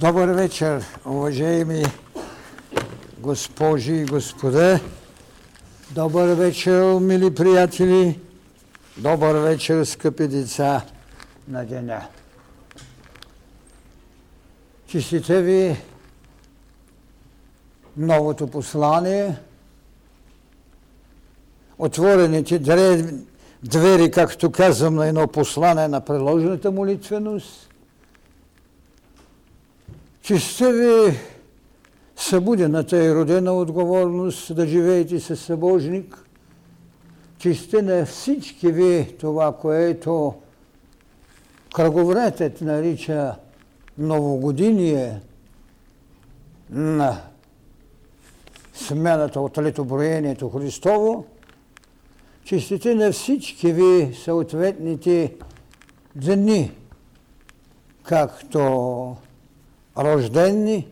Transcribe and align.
Добър 0.00 0.28
вечер, 0.28 0.84
уважаеми 1.06 1.84
госпожи 3.18 3.94
и 3.94 4.04
господа. 4.04 4.80
Добър 5.90 6.34
вечер, 6.34 6.98
мили 6.98 7.34
приятели. 7.34 8.20
Добър 8.96 9.34
вечер, 9.34 9.84
скъпи 9.84 10.28
деца 10.28 10.82
на 11.48 11.64
деня. 11.64 12.06
Честите 14.86 15.42
ви 15.42 15.76
новото 17.96 18.46
послание, 18.46 19.36
отворените 21.78 22.58
двери, 23.62 24.10
както 24.10 24.50
казвам, 24.50 24.94
на 24.94 25.06
едно 25.06 25.26
послание 25.26 25.88
на 25.88 26.00
преложената 26.00 26.70
молитвеност– 26.70 27.70
че 30.24 30.38
сте 30.38 30.72
ви 30.72 31.18
събудената 32.16 33.04
и 33.04 33.14
родена 33.14 33.52
отговорност 33.52 34.54
да 34.54 34.66
живеете 34.66 35.20
със 35.20 35.40
събожник, 35.40 36.26
че 37.38 37.54
сте 37.54 37.82
на 37.82 38.06
всички 38.06 38.72
ви 38.72 39.16
това, 39.20 39.56
което 39.56 40.34
кръговратът 41.74 42.60
нарича 42.60 43.34
новогодиние 43.98 45.20
на 46.70 47.22
смената 48.74 49.40
от 49.40 49.58
летоброението 49.58 50.48
Христово, 50.50 51.26
че 52.44 52.60
сте 52.60 52.94
на 52.94 53.12
всички 53.12 53.72
ви 53.72 54.14
съответните 54.14 55.34
дни, 56.16 56.72
както 58.02 59.16
рожденни, 59.98 60.88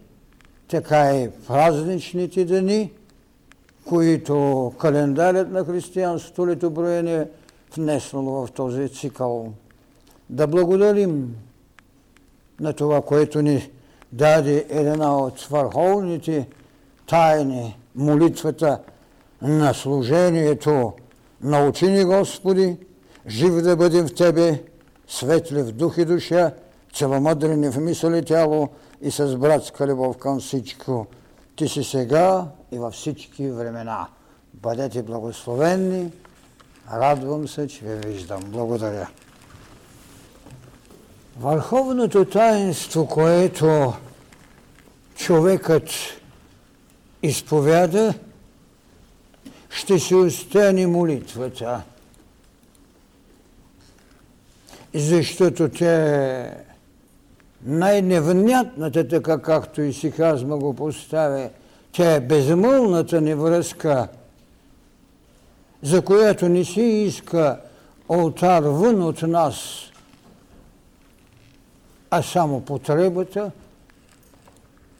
така 0.68 1.16
и 1.16 1.30
празничните 1.48 2.44
дни, 2.44 2.92
които 3.88 4.72
календарят 4.80 5.50
на 5.50 5.64
християнството 5.64 6.46
летоброение 6.46 7.28
внесло 7.76 8.22
в 8.22 8.52
този 8.52 8.88
цикъл. 8.88 9.52
Да 10.30 10.46
благодарим 10.46 11.36
на 12.60 12.72
това, 12.72 13.02
което 13.02 13.42
ни 13.42 13.70
даде 14.12 14.66
една 14.68 15.18
от 15.18 15.40
върховните 15.40 16.48
тайни, 17.06 17.78
молитвата 17.94 18.78
на 19.42 19.74
служението. 19.74 20.92
Научи 21.42 21.90
ни, 21.90 22.04
Господи, 22.04 22.76
жив 23.26 23.62
да 23.62 23.76
бъдем 23.76 24.06
в 24.06 24.14
Тебе, 24.14 24.62
светли 25.08 25.62
в 25.62 25.72
дух 25.72 25.98
и 25.98 26.04
душа, 26.04 26.52
целомъдрени 26.94 27.70
в 27.70 27.80
мисъл 27.80 28.10
и 28.10 28.24
тяло, 28.24 28.68
и 29.02 29.10
с 29.10 29.36
братска 29.36 29.86
любов 29.86 30.16
към 30.16 30.40
всичко. 30.40 31.06
Ти 31.56 31.68
си 31.68 31.84
сега 31.84 32.46
и 32.72 32.78
във 32.78 32.94
всички 32.94 33.50
времена. 33.50 34.08
Бъдете 34.54 35.02
благословенни. 35.02 36.12
Радвам 36.92 37.48
се, 37.48 37.68
че 37.68 37.84
ви 37.84 38.08
виждам. 38.08 38.42
Благодаря. 38.46 39.08
Върховното 41.38 42.24
таинство, 42.24 43.06
което 43.06 43.92
човекът 45.14 45.90
изповяда, 47.22 48.14
ще 49.70 49.98
се 49.98 50.14
остане 50.14 50.86
молитвата. 50.86 51.82
Защото 54.94 55.68
тя 55.68 56.54
най-невнятната, 57.62 59.08
така 59.08 59.38
както 59.38 59.82
и 59.82 59.92
сихазма 59.92 60.56
го 60.56 60.74
поставя, 60.74 61.50
тя 61.92 62.14
е 62.14 62.20
безмълната 62.20 63.20
ни 63.20 63.34
връзка, 63.34 64.08
за 65.82 66.02
която 66.02 66.48
не 66.48 66.64
си 66.64 66.82
иска 66.82 67.60
алтар 68.08 68.62
вън 68.62 69.02
от 69.02 69.22
нас, 69.22 69.56
а 72.10 72.22
само 72.22 72.60
потребата 72.60 73.50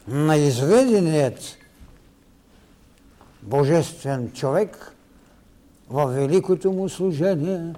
на 0.09 0.37
изведеният 0.37 1.57
божествен 3.43 4.33
човек 4.33 4.93
в 5.91 6.07
великото 6.07 6.73
му 6.73 6.89
служение 6.89 7.75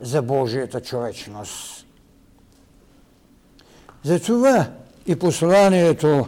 за 0.00 0.22
Божията 0.22 0.80
човечност. 0.80 1.81
Затова 4.04 4.66
и 5.06 5.16
посланието 5.16 6.26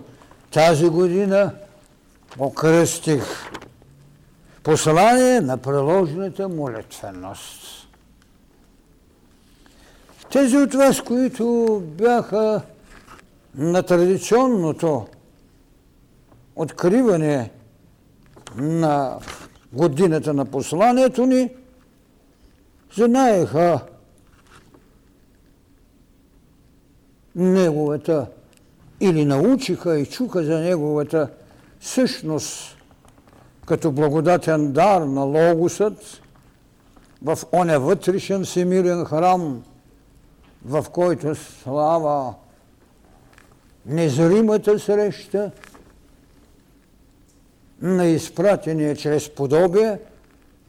тази 0.51 0.89
година 0.89 1.53
окръстих 2.39 3.25
послание 4.63 5.41
на 5.41 5.57
приложената 5.57 6.49
молитвеност. 6.49 7.89
Тези 10.33 10.57
от 10.57 10.75
вас, 10.75 11.01
които 11.01 11.83
бяха 11.85 12.63
на 13.55 13.83
традиционното 13.83 15.07
откриване 16.57 17.51
на 18.57 19.19
годината 19.73 20.35
на 20.35 20.45
посланието 20.45 21.27
ни, 21.27 21.51
знаеха 22.97 23.81
неговата 27.37 28.27
или 29.01 29.25
научиха 29.25 29.99
и 29.99 30.07
чуха 30.07 30.45
за 30.45 30.59
неговата 30.59 31.29
същност 31.81 32.77
като 33.67 33.93
благодатен 33.93 34.73
дар 34.73 35.01
на 35.01 35.23
Логосът 35.23 36.21
в 37.23 37.39
оня 37.53 37.81
вътрешен 37.81 38.45
всемирен 38.45 39.05
храм, 39.05 39.65
в 40.65 40.87
който 40.93 41.35
слава 41.35 42.35
незримата 43.87 44.79
среща 44.79 45.51
на 47.83 48.07
изпратение 48.07 48.97
чрез 48.97 49.35
подобие 49.35 49.99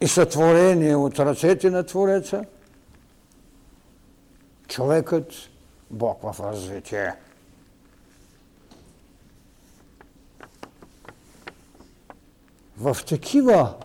и 0.02 0.08
сътворение 0.08 0.96
от 0.96 1.20
ръцете 1.20 1.70
на 1.70 1.84
Твореца, 1.84 2.46
човекът– 4.68 5.34
Бог 5.92 6.22
в 6.22 6.40
развитие. 6.40 7.14
В 12.78 12.98
такива 13.08 13.76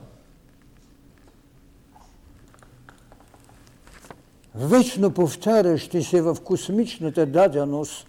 вечно 4.55 5.11
повтарящи 5.11 6.03
се 6.03 6.23
в 6.23 6.37
космичната 6.45 7.27
даденост, 7.27 8.07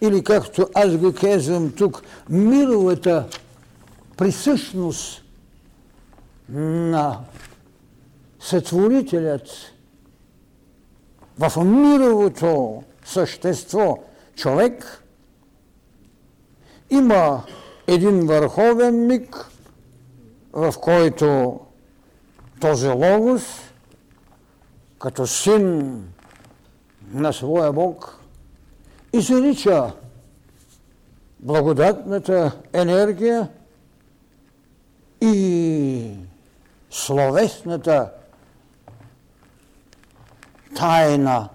или 0.00 0.24
както 0.24 0.68
аз 0.74 0.96
го 0.96 1.14
казвам 1.14 1.72
тук, 1.72 2.02
мировата 2.28 3.28
присъщност 4.16 5.24
на 6.48 7.20
Сътворителят 8.40 9.48
в 11.38 11.64
мировото 11.64 12.82
същество. 13.10 13.98
Човек 14.36 15.04
има 16.90 17.44
един 17.86 18.26
върховен 18.26 19.06
миг, 19.06 19.36
в 20.52 20.74
който 20.80 21.60
този 22.60 22.88
логос, 22.88 23.42
като 24.98 25.26
син 25.26 26.04
на 27.12 27.32
своя 27.32 27.72
Бог, 27.72 28.20
изрича 29.12 29.92
благодатната 31.40 32.52
енергия 32.72 33.48
и 35.20 36.14
словесната 36.90 38.10
тайна 40.76 41.48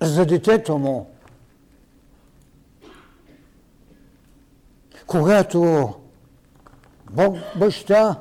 за 0.00 0.26
детето 0.26 0.78
му. 0.78 1.10
Когато 5.06 5.94
Бог 7.10 7.36
баща 7.56 8.16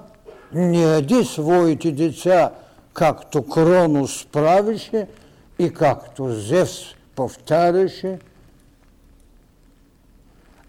не 0.53 0.81
яди 0.81 1.25
своите 1.25 1.91
деца, 1.91 2.51
както 2.93 3.47
Кронос 3.47 4.27
правише 4.31 5.07
и 5.59 5.73
както 5.73 6.31
Зевс 6.31 6.95
повтаряше, 7.15 8.19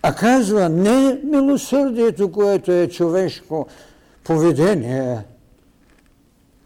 а 0.03 0.15
казва 0.15 0.69
не 0.69 1.21
милосърдието, 1.25 2.33
което 2.33 2.73
е 2.73 2.89
човешко 2.89 3.67
поведение, 4.25 5.19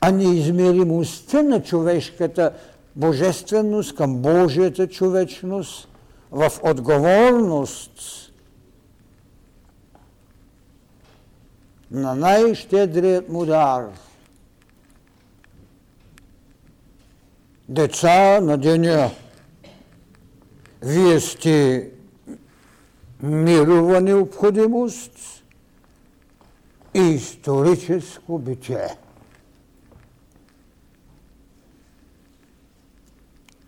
а 0.00 0.10
неизмеримостта 0.10 1.42
на 1.42 1.62
човешката 1.62 2.52
божественост 2.96 3.96
към 3.96 4.18
Божията 4.18 4.88
човечност 4.88 5.88
в 6.30 6.50
отговорност 6.62 7.92
на 11.90 12.14
най-щедрият 12.14 13.28
му 13.28 13.46
дар. 13.46 13.86
Деца 17.68 18.40
на 18.40 18.58
деня, 18.58 19.10
вие 20.82 21.20
сте 21.20 21.90
мирова 23.22 24.00
необходимост 24.00 25.12
и 26.94 27.00
историческо 27.00 28.38
битие. 28.38 28.88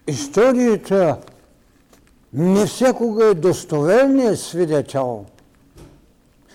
Историята 0.07 1.19
не 2.33 2.67
всякога 2.67 3.25
е 3.25 3.35
достоверният 3.35 4.41
свидетел, 4.41 5.25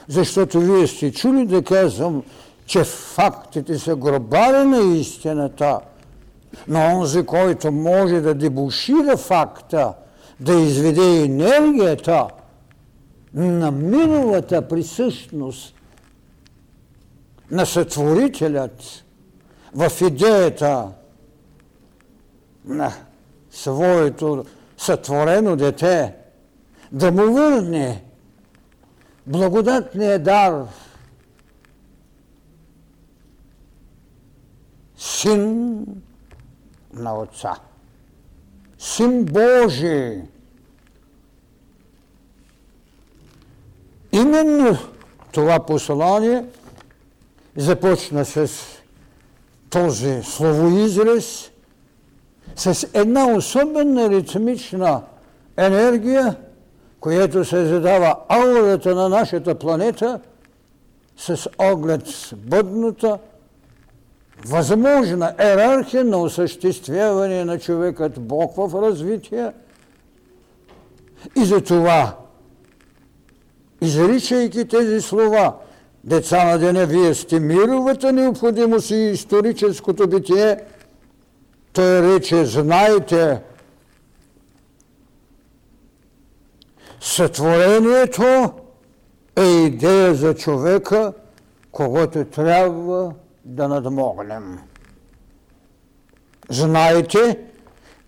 защото 0.07 0.59
вие 0.59 0.88
сте 0.88 1.12
чули 1.12 1.45
да 1.45 1.63
казвам, 1.63 2.24
че 2.65 2.83
фактите 2.83 3.80
са 3.80 3.95
гробари 3.95 4.68
на 4.68 4.98
истината, 4.98 5.80
но 6.68 6.80
онзи, 6.80 7.25
който 7.25 7.71
може 7.71 8.21
да 8.21 8.33
дебушира 8.33 9.18
факта, 9.18 9.94
да 10.39 10.53
изведе 10.53 11.24
енергията 11.24 12.27
на 13.33 13.71
миналата 13.71 14.68
присъщност 14.68 15.75
на 17.51 17.65
сътворителят 17.65 19.03
в 19.75 19.92
идеята 20.01 20.88
на 22.65 22.94
своето 23.51 24.45
сътворено 24.77 25.56
дете, 25.56 26.15
да 26.92 27.12
му 27.12 27.33
върне 27.33 28.03
благодатния 29.27 30.19
дар 30.19 30.65
син 34.98 35.86
на 36.94 37.18
Отца. 37.19 37.56
Син 38.80 39.25
Божий. 39.25 40.21
Именно 44.12 44.77
това 45.31 45.65
послание 45.65 46.45
започна 47.56 48.25
с 48.25 48.50
този 49.69 50.24
словоизраз– 50.24 51.50
с 52.56 52.88
една 52.94 53.25
особена 53.25 54.09
ритмична 54.09 55.01
енергия, 55.57 56.36
която 57.00 57.45
се 57.45 57.65
задава 57.65 58.15
аурата 58.30 58.95
на 58.95 59.09
нашата 59.09 59.56
планета 59.56 60.19
с 61.18 61.50
оглед 61.57 62.01
бъдната 62.38 63.18
възможна 64.45 65.33
ерархия 65.39 66.06
на 66.06 66.18
осъществяване 66.18 67.45
на 67.45 67.59
човекът 67.59 68.19
Бог 68.19 68.56
в 68.56 68.81
развитие. 68.81 69.51
И 71.42 71.45
за 71.45 71.62
това, 71.62 72.15
изричайки 73.81 74.68
тези 74.68 75.01
слова, 75.01 75.56
деца 76.03 76.45
на 76.45 76.57
деня, 76.57 76.86
вие 76.86 77.13
сте 77.13 77.39
мировата 77.39 78.13
необходимост 78.13 78.89
и 78.89 78.95
историческото 78.95 80.07
битие– 80.07 80.57
той 81.74 82.02
рече, 82.02 82.46
знайте, 82.46 83.42
сътворението 87.02 88.54
е 89.36 89.44
идея 89.44 90.16
за 90.16 90.36
човека, 90.36 91.14
когато 91.72 92.26
трябва 92.26 93.14
да 93.46 93.68
надмогнем. 93.68 94.60
Знайте, 96.50 97.40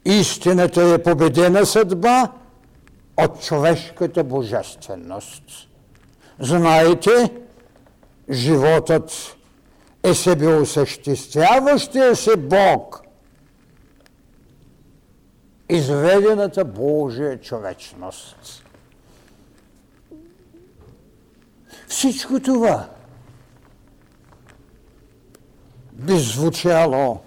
истината 0.05 0.83
е 0.83 1.03
победена 1.03 1.65
съдба 1.65 2.31
от 3.17 3.41
човешката 3.41 4.23
божественост. 4.23 5.43
Знайте, 6.39 7.31
животът 8.29 9.35
е 10.03 10.13
себеосъществяващия 10.13 12.15
се 12.15 12.37
Бог– 12.37 12.99
изведената 15.69 16.65
Божия 16.65 17.41
човечност. 17.41 18.63
Всичко 21.87 22.39
това 22.39 22.89
би 25.93 26.19
звучало 26.19 27.19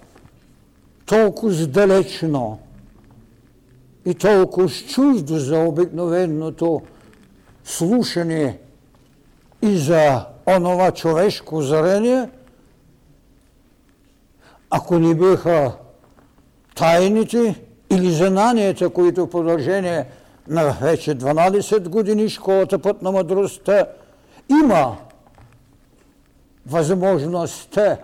толкова 1.07 1.67
далечно 1.67 2.59
и 4.05 4.15
толкова 4.15 4.69
чуждо 4.69 5.39
за 5.39 5.59
обикновеното 5.59 6.83
слушане 7.65 8.59
и 9.63 9.77
за 9.79 10.27
онова 10.47 10.91
човешко 10.91 11.63
зрение, 11.63 12.31
ако 14.71 14.99
не 14.99 15.15
биха 15.15 15.77
тайните 16.75 17.66
или 17.91 18.13
знанията, 18.13 18.91
които 18.91 19.27
в 19.27 19.31
продължение 19.31 20.07
на 20.49 20.77
вече 20.81 21.19
12 21.19 21.89
години 21.89 22.29
школата 22.29 22.79
път 22.79 23.03
на 23.03 23.13
мъдростта 23.13 23.87
има 24.51 24.97
възможността 26.67 27.99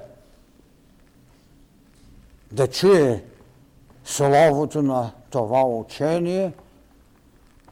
да 2.53 2.67
чуе 2.67 3.25
словото 4.05 4.83
на 4.83 5.11
това 5.31 5.63
учение, 5.65 6.53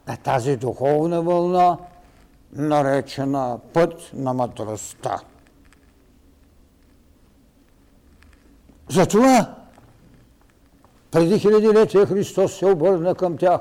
на 0.09 0.17
тази 0.17 0.57
духовна 0.57 1.23
вълна, 1.23 1.79
наречена 2.53 3.59
път 3.73 4.11
на 4.15 4.35
мъдростта. 4.35 5.21
Затова 8.89 9.60
преди 11.11 11.39
хилядилетия 11.39 12.07
Христос 12.07 12.59
се 12.59 12.67
обърна 12.67 13.15
към 13.15 13.37
тях. 13.37 13.61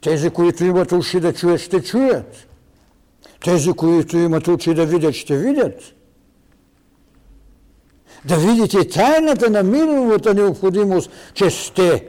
Тези, 0.00 0.30
които 0.30 0.64
имат 0.64 0.92
уши 0.92 1.20
да 1.20 1.32
чуят, 1.32 1.60
ще 1.60 1.82
чуят. 1.82 2.46
Тези, 3.44 3.72
които 3.72 4.16
имат 4.16 4.48
очи 4.48 4.74
да 4.74 4.86
видят, 4.86 5.14
ще 5.14 5.36
видят. 5.36 5.82
Да 8.24 8.36
видите 8.36 8.88
тайната 8.88 9.50
на 9.50 9.62
мировата 9.62 10.34
необходимост, 10.34 11.10
че 11.34 11.50
сте 11.50 12.08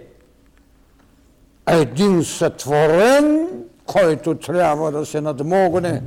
един 1.68 2.24
сътворен, 2.24 3.48
който 3.86 4.36
трябва 4.36 4.92
да 4.92 5.06
се 5.06 5.22
надмогне. 5.22 6.02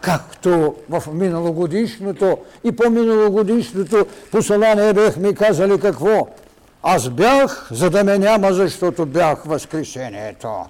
Както 0.00 0.74
в 0.88 1.02
миналогодишното 1.12 2.38
и 2.64 2.72
по-миналогодишното 2.72 4.06
послание 4.30 4.92
бяхме 4.92 5.34
казали 5.34 5.80
какво? 5.80 6.28
Аз 6.86 7.10
бях, 7.10 7.68
за 7.70 7.90
да 7.90 8.04
ме 8.04 8.18
няма, 8.18 8.52
защото 8.52 9.06
бях 9.06 9.44
възкресението. 9.44 10.66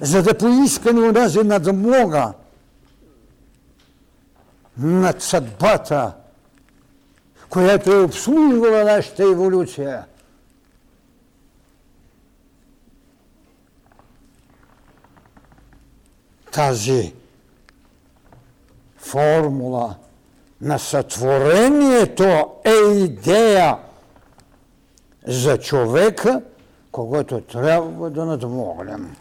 За 0.00 0.22
да 0.22 0.38
поискаме 0.38 1.08
унази 1.08 1.38
надмога 1.38 2.32
над 4.78 5.22
съдбата, 5.22 6.12
която 7.48 7.92
е 7.92 8.02
обслужвала 8.02 8.84
нашата 8.84 9.22
еволюция. 9.22 10.06
Тази 16.52 17.14
формула– 18.96 19.96
на 20.60 20.78
сътворението 20.78 22.46
е 22.64 22.94
идея 22.94 23.76
за 25.26 25.58
човека, 25.58 26.42
когато 26.92 27.40
трябва 27.40 28.10
да 28.10 28.24
надмогнем. 28.24 29.16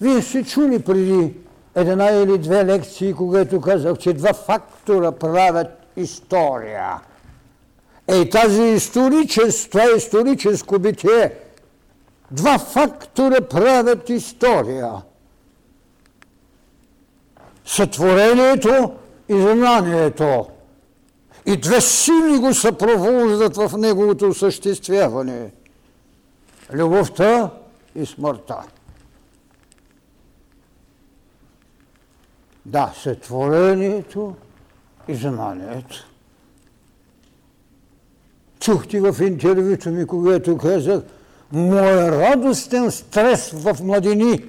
Вие 0.00 0.22
сте 0.22 0.44
чули 0.44 0.82
преди 0.82 1.34
една 1.74 2.10
или 2.10 2.38
две 2.38 2.64
лекции, 2.64 3.14
когато 3.14 3.60
казах, 3.60 3.98
че 3.98 4.12
два 4.12 4.32
фактора 4.34 5.12
правят 5.12 5.68
история. 5.96 7.00
Ей, 8.08 8.30
тази 8.30 8.62
историческо, 8.62 9.70
това 9.70 9.84
историческо 9.96 10.78
битие, 10.78 11.32
два 12.30 12.58
фактора 12.58 13.40
правят 13.40 14.08
история. 14.08 14.92
Сътворението 17.66 18.92
и 19.28 19.40
знанието. 19.40 20.46
И 21.46 21.56
две 21.56 21.80
сили 21.80 22.38
го 22.38 22.54
съпровождат 22.54 23.56
в 23.56 23.78
неговото 23.78 24.28
осъществяване. 24.28 25.50
любовта 26.72 27.50
и 27.94 28.06
смъртта. 28.06 28.62
Да, 32.66 32.92
сътворението 33.02 34.34
и 35.08 35.14
знанието. 35.14 36.08
Чухте 38.60 39.00
в 39.00 39.26
интервюто 39.26 39.90
ми, 39.90 40.06
когато 40.06 40.58
казах, 40.58 41.02
моя 41.52 42.10
радостен 42.10 42.90
стрес 42.90 43.50
в 43.50 43.76
младини 43.82 44.44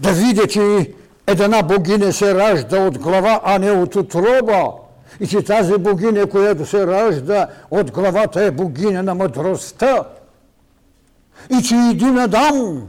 да 0.00 0.12
видя, 0.12 0.46
че 0.46 0.94
една 1.30 1.62
богиня 1.62 2.12
се 2.12 2.34
ражда 2.34 2.86
от 2.86 2.98
глава, 2.98 3.40
а 3.44 3.58
не 3.58 3.70
от 3.70 3.96
отроба. 3.96 4.72
И 5.20 5.26
че 5.26 5.44
тази 5.44 5.78
богиня, 5.78 6.26
която 6.26 6.66
се 6.66 6.86
ражда 6.86 7.48
от 7.70 7.90
главата 7.90 8.44
е 8.44 8.50
богиня 8.50 9.02
на 9.02 9.14
мъдростта. 9.14 10.04
И 11.58 11.62
че 11.62 11.74
един 11.74 12.18
Адам 12.18 12.88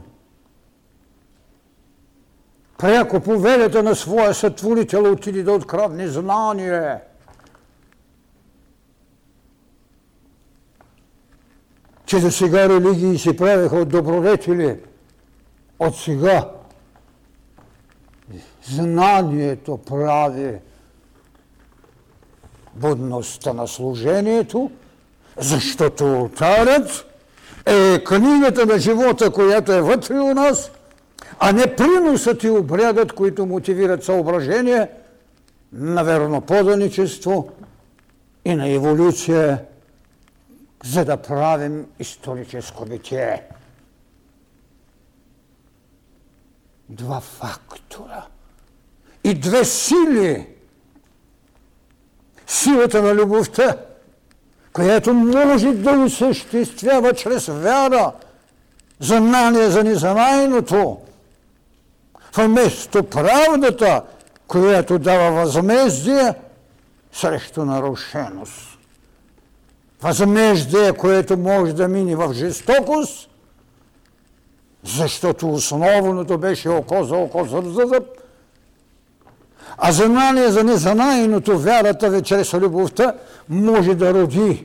пряко 2.78 3.20
по 3.20 3.38
велята 3.38 3.82
на 3.82 3.94
своя 3.94 4.34
сътворител 4.34 5.12
отиде 5.12 5.42
да 5.42 5.52
открадне 5.52 6.08
знание. 6.08 6.98
Че 12.06 12.20
до 12.20 12.30
сега 12.30 12.68
религии 12.68 13.18
се 13.18 13.36
правеха 13.36 13.76
от 13.76 13.88
добродетели, 13.88 14.80
от 15.78 15.96
сега 15.96 16.50
знанието 18.64 19.78
прави 19.78 20.58
будността 22.74 23.52
на 23.52 23.68
служението, 23.68 24.70
защото 25.38 26.04
алтарът 26.04 27.06
е 27.66 28.04
книгата 28.04 28.66
на 28.66 28.78
живота, 28.78 29.30
която 29.30 29.72
е 29.72 29.80
вътре 29.80 30.14
у 30.14 30.34
нас, 30.34 30.70
а 31.38 31.52
не 31.52 31.76
приносът 31.76 32.42
и 32.42 32.50
обрядът, 32.50 33.12
които 33.12 33.46
мотивират 33.46 34.04
съображение 34.04 34.90
на 35.72 36.04
верноподаничество 36.04 37.48
и 38.44 38.54
на 38.54 38.68
еволюция, 38.68 39.64
за 40.84 41.04
да 41.04 41.16
правим 41.16 41.86
историческо 41.98 42.84
битие. 42.84 43.42
Два 46.88 47.20
фактора 47.20 48.26
и 49.24 49.34
две 49.34 49.64
сили. 49.64 50.46
Силата 52.46 53.02
на 53.02 53.14
любовта, 53.14 53.76
която 54.72 55.14
може 55.14 55.72
да 55.72 55.90
осъществява 55.90 57.14
чрез 57.14 57.46
вяра, 57.46 58.12
знание 59.00 59.70
за 59.70 59.84
незанайното, 59.84 60.98
вместо 62.36 63.02
правдата, 63.02 64.02
която 64.46 64.98
дава 64.98 65.30
възмездие 65.30 66.34
срещу 67.12 67.64
нарушеност. 67.64 68.78
Възмездие, 70.02 70.92
което 70.92 71.36
може 71.38 71.72
да 71.72 71.88
мине 71.88 72.16
в 72.16 72.32
жестокост, 72.32 73.28
защото 74.84 75.50
основното 75.50 76.38
беше 76.38 76.68
око 76.68 77.04
за 77.04 77.16
око, 77.16 77.44
зъб 77.44 77.64
за 77.64 77.86
зъб, 77.86 78.21
а 79.78 79.92
знание 79.92 80.48
за 80.48 80.64
незанайното, 80.64 81.58
вярата 81.58 82.10
ви 82.10 82.22
чрез 82.22 82.54
любовта, 82.54 83.14
може 83.48 83.94
да 83.94 84.14
роди 84.14 84.64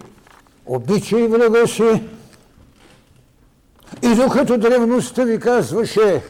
обичай 0.65 1.27
врага 1.27 1.67
си. 1.67 2.01
И 4.01 4.15
докато 4.15 4.57
древността 4.57 5.23
ви 5.23 5.39
казваше, 5.39 6.21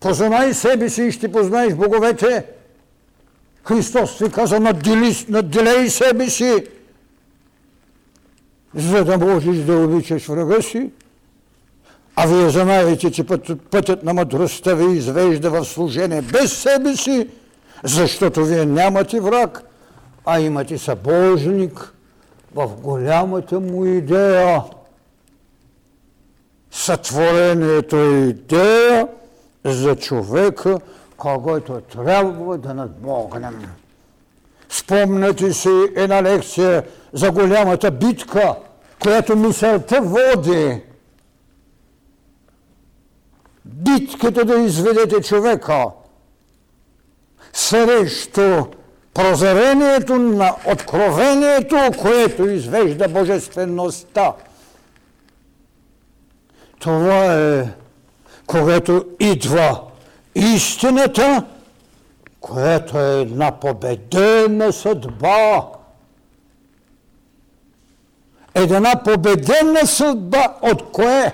познай 0.00 0.54
себе 0.54 0.90
си 0.90 1.02
и 1.02 1.12
ще 1.12 1.32
познаеш 1.32 1.74
боговете, 1.74 2.46
Христос 3.64 4.18
ви 4.18 4.30
каза, 4.30 4.60
надделей 5.28 5.90
себе 5.90 6.30
си, 6.30 6.66
за 8.74 9.04
да 9.04 9.18
можеш 9.18 9.56
да 9.56 9.76
обичаш 9.76 10.28
врага 10.28 10.62
си. 10.62 10.90
А 12.16 12.26
вие 12.26 12.50
знаете, 12.50 13.10
че 13.10 13.24
пътят 13.70 14.02
на 14.02 14.14
мъдростта 14.14 14.74
ви 14.74 14.96
извежда 14.96 15.50
в 15.50 15.64
служение 15.64 16.22
без 16.22 16.52
себе 16.52 16.96
си, 16.96 17.28
защото 17.84 18.44
вие 18.44 18.64
нямате 18.64 19.20
враг, 19.20 19.62
а 20.24 20.40
имате 20.40 20.78
събожник 20.78 21.94
в 22.54 22.68
голямата 22.68 23.60
му 23.60 23.84
идея. 23.84 24.62
Сътворението 26.70 27.96
е 27.96 28.18
идея 28.18 29.08
за 29.64 29.96
човека, 29.96 30.78
който 31.16 31.80
трябва 31.80 32.58
да 32.58 32.74
надмогнем. 32.74 33.62
Спомняте 34.68 35.52
си 35.52 35.86
една 35.96 36.22
лекция 36.22 36.82
за 37.12 37.30
голямата 37.30 37.90
битка, 37.90 38.54
която 39.02 39.36
мисълта 39.36 40.00
води. 40.02 40.82
Битката 43.86 44.44
да 44.44 44.54
изведете 44.54 45.20
човека– 45.20 45.86
срещу 47.56 48.64
прозрението 49.14 50.14
на 50.14 50.54
откровението, 50.66 51.76
което 51.98 52.48
извежда 52.48 53.08
божествеността. 53.08 54.32
Това 56.78 57.34
е 57.34 57.68
когато 58.46 59.04
идва 59.20 59.80
истината, 60.34 61.44
която 62.40 62.98
е 62.98 63.20
една 63.20 63.60
победена 63.60 64.72
съдба. 64.72 65.66
Една 68.54 69.02
победена 69.04 69.86
съдба 69.86 70.54
от 70.62 70.92
кое? 70.92 71.32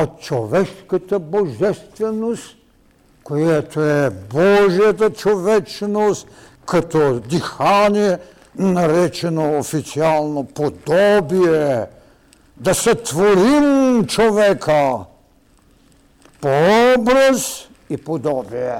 От 0.00 0.20
човешката 0.20 1.18
божественост 1.18 2.56
която 3.26 3.80
е 3.84 4.10
Божията 4.10 5.10
човечност, 5.10 6.28
като 6.66 7.20
дихание, 7.20 8.18
наречено 8.54 9.58
официално 9.58 10.44
подобие, 10.44 11.86
да 12.56 12.74
сътворим 12.74 14.06
човека 14.06 14.98
по 16.40 16.48
образ 16.98 17.68
и 17.90 17.96
подобие. 17.96 18.76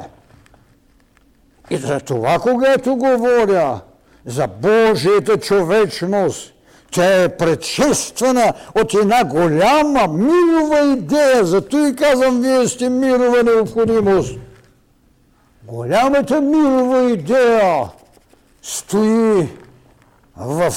И 1.71 1.77
за 1.77 2.01
това, 2.01 2.39
когато 2.39 2.97
говоря 2.97 3.81
за 4.27 4.47
Божията 4.47 5.41
човечност, 5.41 6.55
тя 6.91 7.23
е 7.23 7.37
предшествана 7.37 8.55
от 8.75 8.95
една 8.95 9.25
голяма 9.25 10.09
мирова 10.09 10.81
идея. 10.99 11.45
Зато 11.45 11.87
и 11.87 11.97
казвам, 11.97 12.41
вие 12.41 12.69
сте 12.69 12.89
мирова 12.89 13.43
необходимост. 13.43 14.39
Голямата 15.63 16.41
мирова 16.41 17.11
идея 17.11 17.91
стои 18.63 19.49
в 20.37 20.73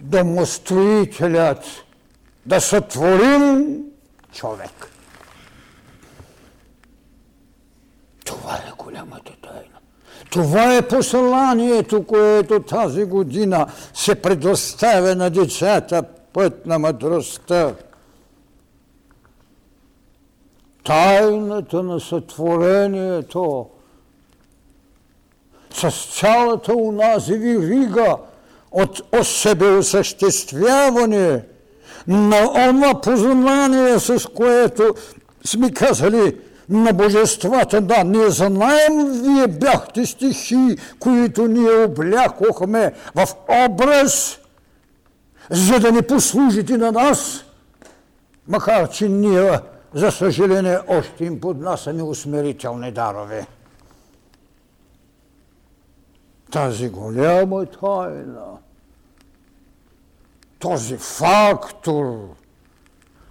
домостроителят 0.00 1.64
да 2.46 2.60
сътворим 2.60 3.82
човек. 4.32 4.90
Това 8.24 8.54
е 8.54 8.72
голямата 8.78 9.32
тайна. 9.42 9.75
Това 10.30 10.76
е 10.76 10.88
посланието, 10.88 12.02
което 12.02 12.62
тази 12.62 13.04
година 13.04 13.66
се 13.94 14.14
предоставя 14.14 15.14
на 15.14 15.30
децата 15.30 16.02
път 16.32 16.66
на 16.66 16.78
мъдростта. 16.78 17.74
Тайната 20.84 21.82
на 21.82 22.00
сътворението 22.00 23.66
с 25.70 25.90
цялата 26.20 26.74
унази 26.74 27.34
вирига 27.34 28.16
от 28.70 29.02
осъществяване 29.20 31.44
на 32.06 32.68
онова 32.68 33.00
познание, 33.00 33.98
с 33.98 34.28
което 34.34 34.94
сме 35.44 35.72
казали– 35.72 36.36
на 36.68 36.92
божествата. 36.92 37.80
Да, 37.80 38.04
ние 38.04 38.30
знаем, 38.30 39.22
вие 39.22 39.46
бяхте 39.46 40.06
стихи, 40.06 40.76
които 41.00 41.46
ние 41.46 41.84
облякохме 41.84 42.92
в 43.14 43.26
образ, 43.68 44.38
за 45.50 45.80
да 45.80 45.92
не 45.92 46.02
послужите 46.02 46.76
на 46.76 46.92
нас, 46.92 47.44
макар 48.48 48.90
че 48.90 49.08
ние, 49.08 49.58
за 49.94 50.10
съжаление, 50.10 50.78
още 50.88 51.24
им 51.24 51.40
поднасяме 51.40 52.02
усмирителни 52.02 52.92
дарове. 52.92 53.46
Тази 56.50 56.88
голяма 56.88 57.66
тайна 57.66 58.58
този 60.58 60.96
фактор, 60.96 62.28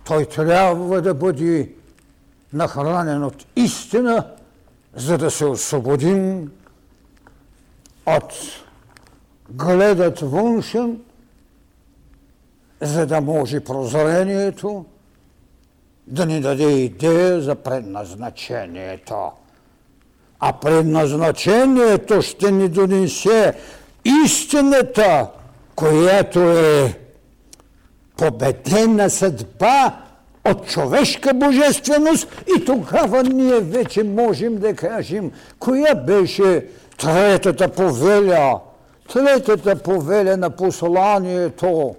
той 0.04 0.25
трябва 0.25 1.01
да 1.01 1.13
бъде 1.13 1.75
нахранен 2.55 3.24
от 3.24 3.45
истина, 3.55 4.27
за 4.95 5.17
да 5.17 5.31
се 5.31 5.45
освободим 5.45 6.51
от 8.05 8.33
гледът 9.50 10.19
външен, 10.19 11.01
за 12.81 13.05
да 13.05 13.21
може 13.21 13.59
прозрението 13.59 14.85
да 16.07 16.25
ни 16.25 16.41
даде 16.41 16.71
идея 16.71 17.41
за 17.41 17.55
предназначението. 17.55 19.31
А 20.39 20.53
предназначението 20.53 22.21
ще 22.21 22.51
ни 22.51 22.69
донесе 22.69 23.53
истината, 24.25 25.29
която 25.75 26.39
е 26.39 27.00
победена 28.17 29.09
съдба 29.09 30.04
от 30.46 30.68
човешка 30.68 31.34
божественост 31.34 32.28
и 32.58 32.66
тогава 32.66 33.24
ние 33.24 33.60
вече 33.60 34.04
можем 34.04 34.58
да 34.58 34.75
кажем, 34.75 35.32
коя 35.60 35.96
беше 35.96 36.68
третата 36.98 37.70
повеля, 37.70 38.60
третата 39.14 39.75
повеля 39.75 40.38
на 40.38 40.50
посланието 40.50 41.96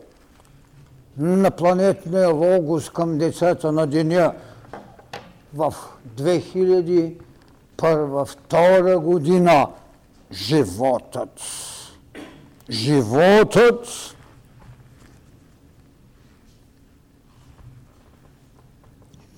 на 1.19 1.51
планетния 1.51 2.29
логос 2.29 2.91
към 2.91 3.19
децата 3.19 3.73
на 3.73 3.87
деня 3.87 4.33
в 5.55 5.75
2001-2002 6.17 8.97
година. 8.97 9.67
Животът. 10.33 11.41
Животът 12.71 14.16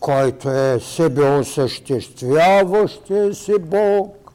който 0.08 0.50
е 0.50 0.80
себеосъществяващия 0.80 3.34
се 3.34 3.58
Бог, 3.58 4.32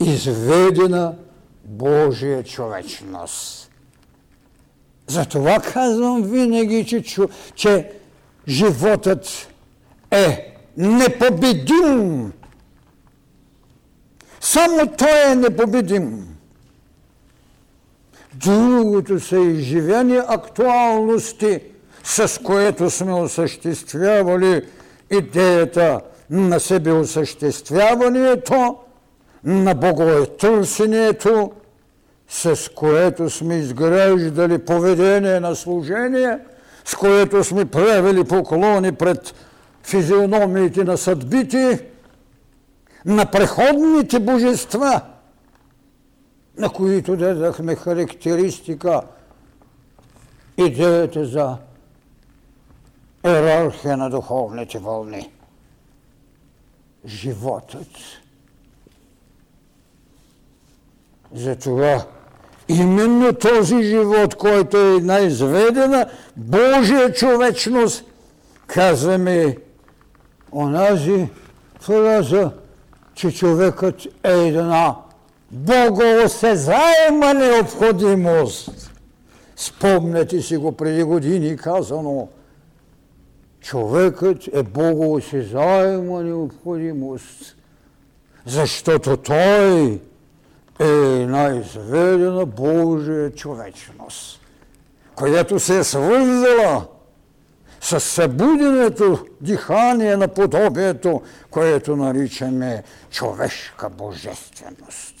изведена 0.00 1.14
Божия 1.64 2.44
човечност. 2.44 3.70
Затова 5.06 5.60
казвам 5.60 6.22
винаги, 6.22 6.86
че, 6.86 7.02
че 7.54 7.92
животът 8.48 9.48
е 10.10 10.56
непобедим. 10.76 12.32
Само 14.40 14.92
той 14.98 15.32
е 15.32 15.34
непобедим. 15.34 16.37
Другото 18.44 19.20
са 19.20 19.38
изживени 19.38 20.20
актуалности, 20.28 21.60
с 22.04 22.42
което 22.42 22.90
сме 22.90 23.14
осъществявали 23.14 24.62
идеята 25.10 26.00
на 26.30 26.60
себе 26.60 26.92
осъществяването, 26.92 28.76
на 29.44 29.74
богоетърсението, 29.74 31.52
с 32.28 32.70
което 32.74 33.30
сме 33.30 33.56
изграждали 33.56 34.58
поведение 34.58 35.40
на 35.40 35.56
служение, 35.56 36.38
с 36.84 36.94
което 36.94 37.44
сме 37.44 37.64
правили 37.64 38.24
поклони 38.24 38.92
пред 38.92 39.34
физиономиите 39.82 40.84
на 40.84 40.96
съдбите, 40.96 41.84
на 43.04 43.26
преходните 43.26 44.18
божества– 44.18 45.00
на 46.58 46.68
които 46.68 47.16
дадахме 47.16 47.74
характеристика 47.74 49.02
идеята 50.56 51.26
за 51.26 51.56
иерархия 53.26 53.96
на 53.96 54.10
духовните 54.10 54.78
вълни. 54.78 55.30
Животът. 57.06 57.88
Затова 61.34 62.04
именно 62.68 63.32
този 63.32 63.82
живот, 63.82 64.34
който 64.34 64.76
е 64.76 64.96
една 64.96 65.18
изведена 65.18 66.06
Божия 66.36 67.12
човечност, 67.12 68.04
казваме 68.66 69.56
онази 70.52 71.28
фраза, 71.80 72.50
че 73.14 73.32
човекът 73.32 74.06
е 74.24 74.32
една 74.32 74.96
богоосезаема 75.50 77.34
необходимост. 77.34 78.90
Спомняте 79.56 80.42
си 80.42 80.56
го 80.56 80.72
преди 80.72 81.02
години 81.02 81.56
казано. 81.56 82.28
Човекът 83.60 84.48
е 84.52 84.62
богоосезаема 84.62 86.22
необходимост, 86.22 87.56
защото 88.46 89.16
той 89.16 90.00
е 90.80 91.26
най-изведена 91.26 92.46
Божия 92.46 93.30
човечност, 93.30 94.40
която 95.14 95.60
се 95.60 95.78
е 95.78 95.84
свързала 95.84 96.86
с 97.80 98.00
събуденото 98.00 99.26
дихание 99.40 100.16
на 100.16 100.28
подобието, 100.28 101.22
което 101.50 101.96
наричаме 101.96 102.82
човешка 103.10 103.88
божественост. 103.88 105.17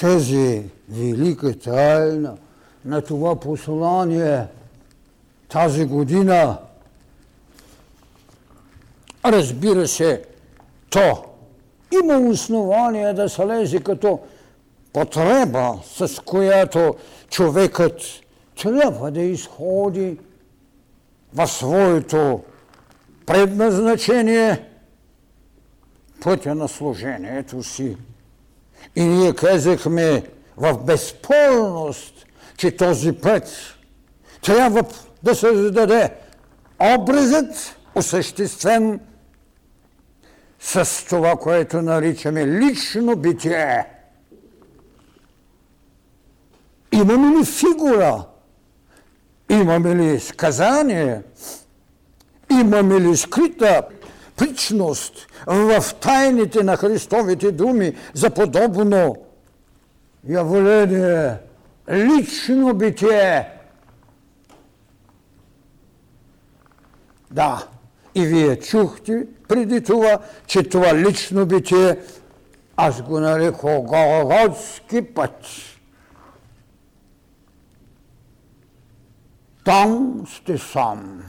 Тези 0.00 0.62
велика 0.88 1.58
тайна 1.58 2.36
на 2.84 3.02
това 3.02 3.40
послание 3.40 4.46
тази 5.48 5.84
година, 5.84 6.58
разбира 9.24 9.88
се, 9.88 10.24
то 10.90 11.24
има 12.02 12.18
основание 12.30 13.12
да 13.12 13.28
се 13.28 13.46
лезе 13.46 13.80
като 13.80 14.20
потреба, 14.92 15.78
с 15.84 16.22
която 16.24 16.94
човекът 17.30 18.00
трябва 18.62 19.10
да 19.10 19.20
изходи 19.20 20.18
в 21.34 21.46
своето 21.46 22.40
предназначение 23.26 24.68
пътя 26.22 26.54
на 26.54 26.68
служението 26.68 27.62
си. 27.62 27.96
И 28.96 29.04
ние 29.04 29.34
казахме 29.34 30.22
в 30.56 30.78
безспорност, 30.84 32.26
че 32.56 32.76
този 32.76 33.12
път 33.12 33.74
трябва 34.42 34.84
да 35.22 35.34
се 35.34 35.56
зададе 35.56 36.10
образът, 36.80 37.76
осъществен 37.94 39.00
с 40.60 41.04
това, 41.08 41.36
което 41.36 41.82
наричаме 41.82 42.46
лично 42.46 43.16
битие. 43.16 43.86
Имаме 46.92 47.38
ли 47.38 47.44
фигура? 47.44 48.24
Имаме 49.48 49.94
ли 49.94 50.20
сказание? 50.20 51.22
Имаме 52.50 53.00
ли 53.00 53.16
скрита 53.16 53.82
причност 54.36 55.26
в 55.46 55.84
тайните 56.00 56.62
на 56.62 56.76
Христовите 56.76 57.52
думи 57.52 57.96
за 58.14 58.30
подобно 58.30 59.16
явление, 60.28 61.34
лично 61.90 62.74
битие. 62.74 63.48
Да, 67.30 67.66
и 68.14 68.26
вие 68.26 68.56
чухте 68.56 69.26
преди 69.48 69.82
това, 69.82 70.18
че 70.46 70.62
това 70.62 70.94
лично 70.94 71.46
битие 71.46 71.96
аз 72.76 73.02
го 73.02 73.20
нарекох 73.20 73.84
Голготски 73.84 75.02
път. 75.02 75.46
Там 79.64 80.24
сте 80.26 80.58
сам. 80.58 81.22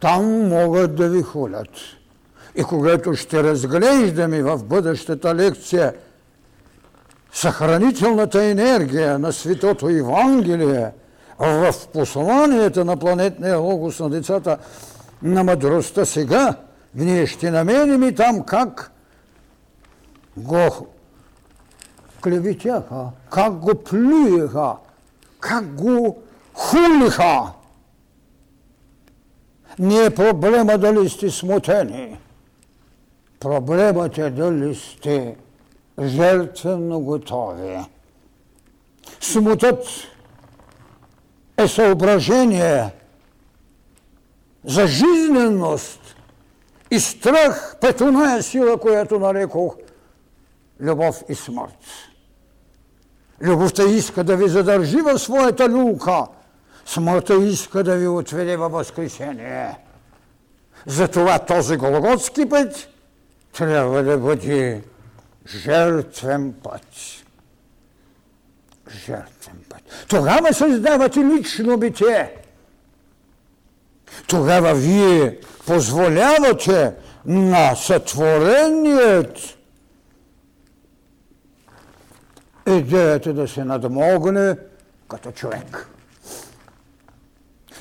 Там 0.00 0.48
могат 0.48 0.94
да 0.94 1.08
ви 1.08 1.22
хулят. 1.22 1.68
И 2.54 2.62
когато 2.64 3.14
ще 3.14 3.42
разглеждаме 3.42 4.42
в 4.42 4.64
бъдещата 4.64 5.34
лекция 5.34 5.94
съхранителната 7.32 8.44
енергия 8.44 9.18
на 9.18 9.32
Светото 9.32 9.88
Евангелие 9.88 10.92
в 11.38 11.74
посланията 11.92 12.84
на 12.84 12.96
планетния 12.96 13.58
логос 13.58 14.00
на 14.00 14.10
децата 14.10 14.58
на 15.22 15.44
мъдростта 15.44 16.04
сега, 16.04 16.54
ние 16.94 17.26
ще 17.26 17.50
намерим 17.50 18.02
и 18.02 18.14
там 18.14 18.42
как 18.42 18.92
го 20.36 20.86
клеветяха, 22.22 23.04
как 23.30 23.52
го 23.52 23.74
плюеха, 23.74 24.72
как 25.40 25.74
го 25.74 26.22
хулиха 26.54 27.42
Не 29.78 30.04
е 30.04 30.10
проблема 30.10 30.78
дали 30.78 31.08
сте 31.08 31.30
смутени. 31.30 32.18
Проблемът 33.40 34.18
е 34.18 34.30
дали 34.30 34.74
сте 34.74 35.36
жертвено 36.02 37.00
готови. 37.00 37.78
Смутът 39.20 39.84
е 41.56 41.68
съображение 41.68 42.90
за 44.64 44.86
жизненост 44.86 46.00
и 46.90 47.00
страх 47.00 47.76
пред 47.80 48.00
оная 48.00 48.42
сила, 48.42 48.78
която 48.80 49.18
нарекох 49.18 49.76
любов 50.80 51.22
и 51.28 51.34
смърт. 51.34 51.78
Любовта 53.42 53.82
иска 53.82 54.24
да 54.24 54.36
ви 54.36 54.48
задържи 54.48 54.96
в 54.96 55.18
своята 55.18 55.68
люлка, 55.68 56.26
смъртта 56.86 57.34
иска 57.34 57.84
да 57.84 57.96
ви 57.96 58.06
отведе 58.06 58.56
във 58.56 58.72
възкресение. 58.72 59.78
Затова 60.86 61.38
този 61.38 61.76
Голготски 61.76 62.48
път 62.48 62.88
трябва 63.52 64.02
да 64.02 64.18
бъде 64.18 64.82
жертвен 65.48 66.54
път. 66.62 66.86
Жертвен 68.90 69.58
път. 69.68 70.06
Тогава 70.08 70.54
създавате 70.54 71.20
лично 71.20 71.78
битие. 71.78 72.34
Тогава 74.26 74.74
вие 74.74 75.38
позволявате 75.66 76.92
на 77.26 77.74
сътвореният 77.74 79.38
идеята 82.66 83.32
да 83.32 83.48
се 83.48 83.64
надмогне 83.64 84.56
като 85.08 85.32
човек. 85.32 85.88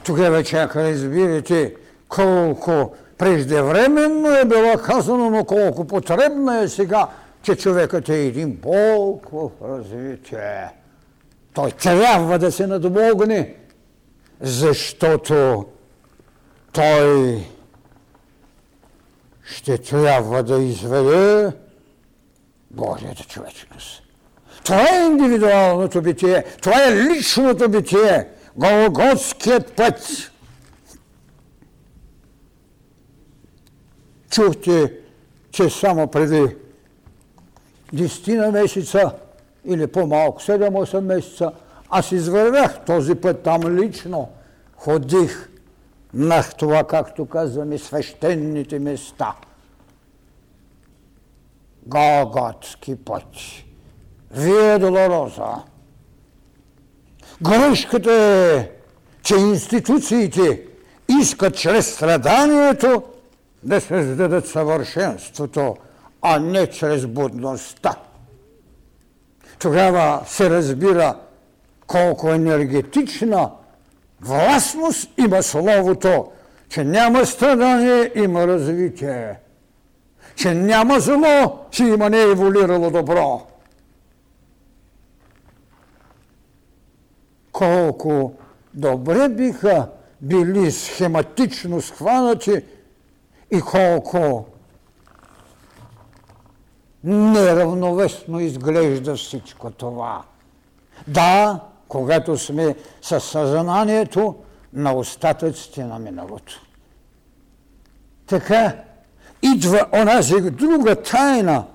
Тогава 0.05 0.43
чака 0.43 0.83
разбирате 0.83 1.75
колко 2.07 2.95
преждевременно 3.17 4.35
е 4.35 4.45
било 4.45 4.77
казано, 4.85 5.29
но 5.29 5.45
колко 5.45 5.87
потребна 5.87 6.59
е 6.59 6.67
сега, 6.67 7.07
че 7.41 7.55
човекът 7.55 8.09
е 8.09 8.25
един 8.25 8.51
Бог 8.51 9.29
в 9.31 9.49
развитие. 9.61 10.69
Той 11.53 11.71
трябва 11.71 12.39
да 12.39 12.51
се 12.51 12.67
надмогне, 12.67 13.55
защото 14.41 15.65
той 16.71 17.39
ще 19.43 19.77
трябва 19.77 20.43
да 20.43 20.63
изведе 20.63 21.51
Божията 22.71 23.23
човечност. 23.23 24.03
Това 24.63 24.81
е 24.81 25.05
индивидуалното 25.05 26.01
битие, 26.01 26.43
това 26.61 26.83
е 26.83 26.95
личното 26.95 27.69
битие, 27.69 28.27
Голготският 28.55 29.75
път. 29.75 30.31
Чухте, 34.29 34.93
че 35.51 35.69
само 35.69 36.07
преди 36.07 36.55
десетина 37.93 38.51
месеца 38.51 39.11
или 39.65 39.87
по-малко, 39.87 40.41
7-8 40.41 40.99
месеца, 40.99 41.51
аз 41.89 42.11
извървях 42.11 42.85
този 42.85 43.15
път 43.15 43.43
там 43.43 43.77
лично. 43.77 44.29
Ходих 44.75 45.49
на 46.13 46.43
това, 46.43 46.83
както 46.83 47.25
казваме, 47.25 47.77
свещените 47.77 48.79
места. 48.79 49.35
Голготски 51.85 52.95
път. 52.95 53.25
Вие 54.31 54.77
Долороза. 54.79 55.63
Грешката 57.41 58.13
е, 58.13 58.69
че 59.23 59.35
институциите 59.35 60.61
искат 61.21 61.57
чрез 61.57 61.93
страданието 61.93 63.03
да 63.63 63.81
създадат 63.81 64.47
съвършенството, 64.47 65.75
а 66.21 66.39
не 66.39 66.67
чрез 66.67 67.07
будността. 67.07 67.95
Тогава 69.59 70.21
се 70.27 70.49
разбира 70.49 71.15
колко 71.87 72.29
енергетична 72.29 73.51
властност 74.21 75.09
има 75.17 75.43
Словото, 75.43 76.31
че 76.69 76.83
няма 76.83 77.25
страдание, 77.25 78.11
има 78.15 78.47
развитие. 78.47 79.39
Че 80.35 80.53
няма 80.53 80.99
зло, 80.99 81.59
че 81.71 81.83
има 81.83 82.09
не 82.09 82.21
еволюирало 82.21 82.91
добро. 82.91 83.47
Колко 87.55 88.33
добре 88.73 89.29
биха 89.29 89.87
били 90.21 90.71
схематично 90.71 91.81
схванати 91.81 92.63
и 93.51 93.61
колко 93.61 94.45
неравновесно 97.03 98.39
изглежда 98.39 99.15
всичко 99.15 99.71
това. 99.71 100.23
Да, 101.07 101.59
когато 101.87 102.37
сме 102.37 102.75
със 103.01 103.23
съзнанието 103.23 104.35
на 104.73 104.93
остатъците 104.93 105.83
на 105.83 105.99
миналото. 105.99 106.61
Така 108.27 108.75
идва 109.41 109.87
онази 109.93 110.41
друга 110.41 110.95
тайна, 110.95 111.65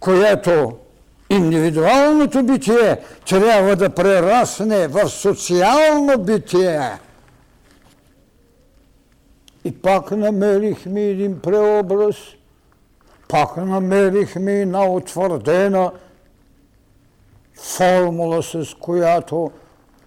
която 0.00 0.78
индивидуалното 1.30 2.42
битие 2.42 2.96
трябва 3.28 3.76
да 3.76 3.90
прерасне 3.90 4.88
в 4.88 5.08
социално 5.08 6.18
битие. 6.18 6.90
И 9.64 9.82
пак 9.82 10.10
намерихме 10.10 11.02
един 11.02 11.40
преобраз, 11.40 12.16
пак 13.28 13.56
намерихме 13.56 14.60
една 14.60 14.84
утвърдена 14.84 15.92
формула, 17.54 18.42
с 18.42 18.76
която 18.80 19.50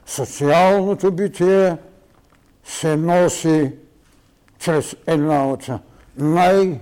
социалното 0.05 1.11
битие 1.11 1.77
се 2.63 2.95
носи 2.95 3.71
чрез 4.59 4.95
една 5.07 5.49
от 5.49 5.67
най-големите 6.17 6.81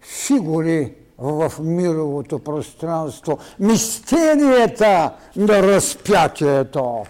фигури 0.00 0.94
в 1.20 1.52
мировото 1.60 2.38
пространство. 2.38 3.38
Мистерията 3.58 5.12
на 5.36 5.62
разпятието, 5.62 7.04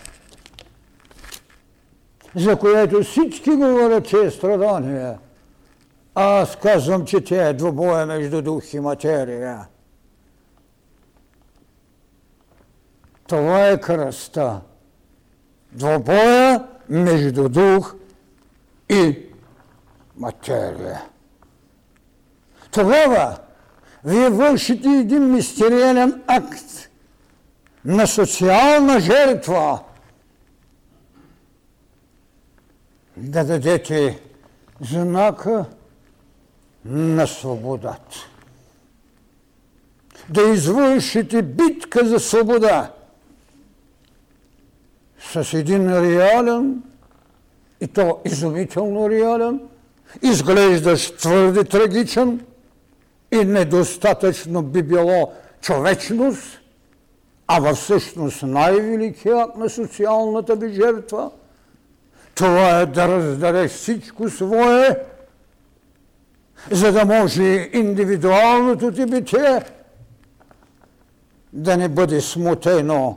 за 2.37 2.57
което 2.57 3.05
всички 3.05 3.51
говорят, 3.51 4.09
че 4.09 4.17
е 4.17 4.31
страдание. 4.31 5.19
Аз 6.15 6.57
казвам, 6.57 7.05
че 7.05 7.25
тя 7.25 7.49
е 7.49 7.53
двобоя 7.53 8.07
между 8.07 8.43
дух 8.43 8.75
и 8.75 8.81
материя. 8.81 9.67
Това 13.27 13.69
е 13.69 13.81
кръста. 13.81 14.61
Двобоя 15.73 16.67
между 16.89 17.49
дух 17.49 17.95
и 18.89 19.19
материя. 20.17 21.03
Тогава 22.71 23.39
вие 24.05 24.31
вършите 24.31 24.89
един 24.89 25.33
мистериален 25.33 26.23
акт 26.27 26.91
на 27.85 28.07
социална 28.07 29.01
жертва. 29.01 29.81
Да 33.17 33.45
дадете 33.45 34.21
знака 34.81 35.65
на 36.85 37.27
свободата. 37.27 38.17
Да 40.29 40.43
извършите 40.43 41.43
битка 41.43 42.07
за 42.07 42.21
свобода 42.21 42.93
с 45.33 45.55
един 45.55 45.89
реален, 45.89 46.83
и 47.81 47.87
то 47.87 48.21
изумително 48.25 49.11
реален, 49.11 49.61
изглеждащ 50.23 51.19
твърде 51.19 51.65
трагичен 51.65 52.41
и 53.33 53.45
недостатъчно 53.45 54.63
би 54.63 54.83
било 54.83 55.33
човечност, 55.61 56.61
а 57.47 57.61
във 57.61 57.77
всъщност 57.77 58.43
най-великият 58.43 59.57
на 59.57 59.71
социалната 59.71 60.57
ви 60.57 60.75
жертва, 60.75 61.31
това 62.35 62.81
е 62.81 62.87
да 62.87 63.09
раздареш 63.09 63.71
всичко 63.71 64.31
свое, 64.31 64.97
за 66.71 66.93
да 66.93 67.05
може 67.05 67.71
индивидуалното 67.73 68.93
ти 68.93 69.07
битие 69.07 69.63
да 71.53 71.77
не 71.77 71.89
бъде 71.89 72.21
смутено 72.21 73.17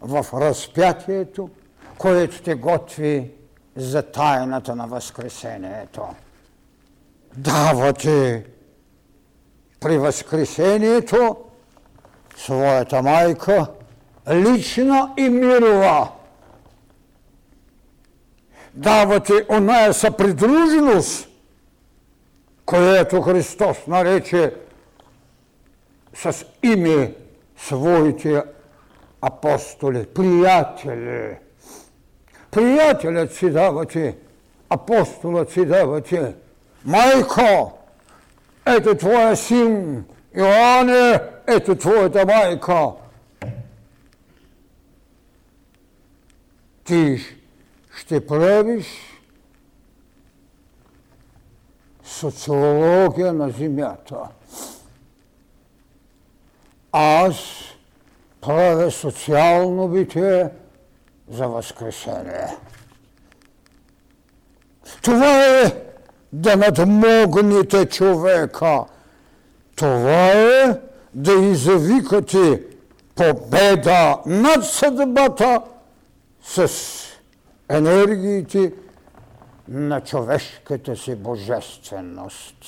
в 0.00 0.26
разпятието, 0.32 1.50
което 1.98 2.42
те 2.42 2.54
готви 2.54 3.30
за 3.76 4.02
тайната 4.02 4.76
на 4.76 4.86
Възкресението. 4.86 6.02
Давате 7.36 8.44
при 9.80 9.98
Възкресението 9.98 11.36
своята 12.36 13.02
майка 13.02 13.66
лична 14.30 15.14
и 15.16 15.28
мирова. 15.28 16.08
давате 18.74 19.46
оная 19.50 19.94
съпридруженост, 19.94 21.28
което 22.66 23.22
Христос 23.22 23.76
нарече 23.86 24.54
с 26.14 26.44
име 26.62 27.14
своите 27.56 28.42
апостоли, 29.22 30.06
приятели. 30.06 31.36
Приятелят 32.50 33.34
си 33.34 33.50
давате, 33.50 34.16
апостолът 34.70 35.50
си 35.50 35.64
давате. 35.64 36.34
Майко, 36.84 37.78
ето 38.66 38.94
твоя 38.94 39.36
син, 39.36 40.04
Иоанне, 40.36 41.20
ето 41.46 41.74
твоята 41.74 42.26
майка. 42.26 42.88
Ти 46.84 47.20
ще 47.96 48.26
правиш 48.26 48.86
социология 52.04 53.32
на 53.32 53.50
земята. 53.50 54.16
Аз 56.92 57.36
правя 58.40 58.90
социално 58.90 59.88
битие 59.88 60.48
за 61.28 61.46
възкресение. 61.48 62.46
Това 65.02 65.44
е 65.44 65.89
да 66.32 66.56
надмогнете 66.56 67.86
човека. 67.86 68.84
Това 69.76 70.26
е 70.32 70.80
да 71.14 71.32
извикате 71.32 72.62
победа 73.14 74.18
над 74.26 74.64
съдбата 74.64 75.62
с 76.42 76.70
енергиите 77.68 78.72
на 79.68 80.00
човешката 80.00 80.96
си 80.96 81.16
божественост. 81.16 82.64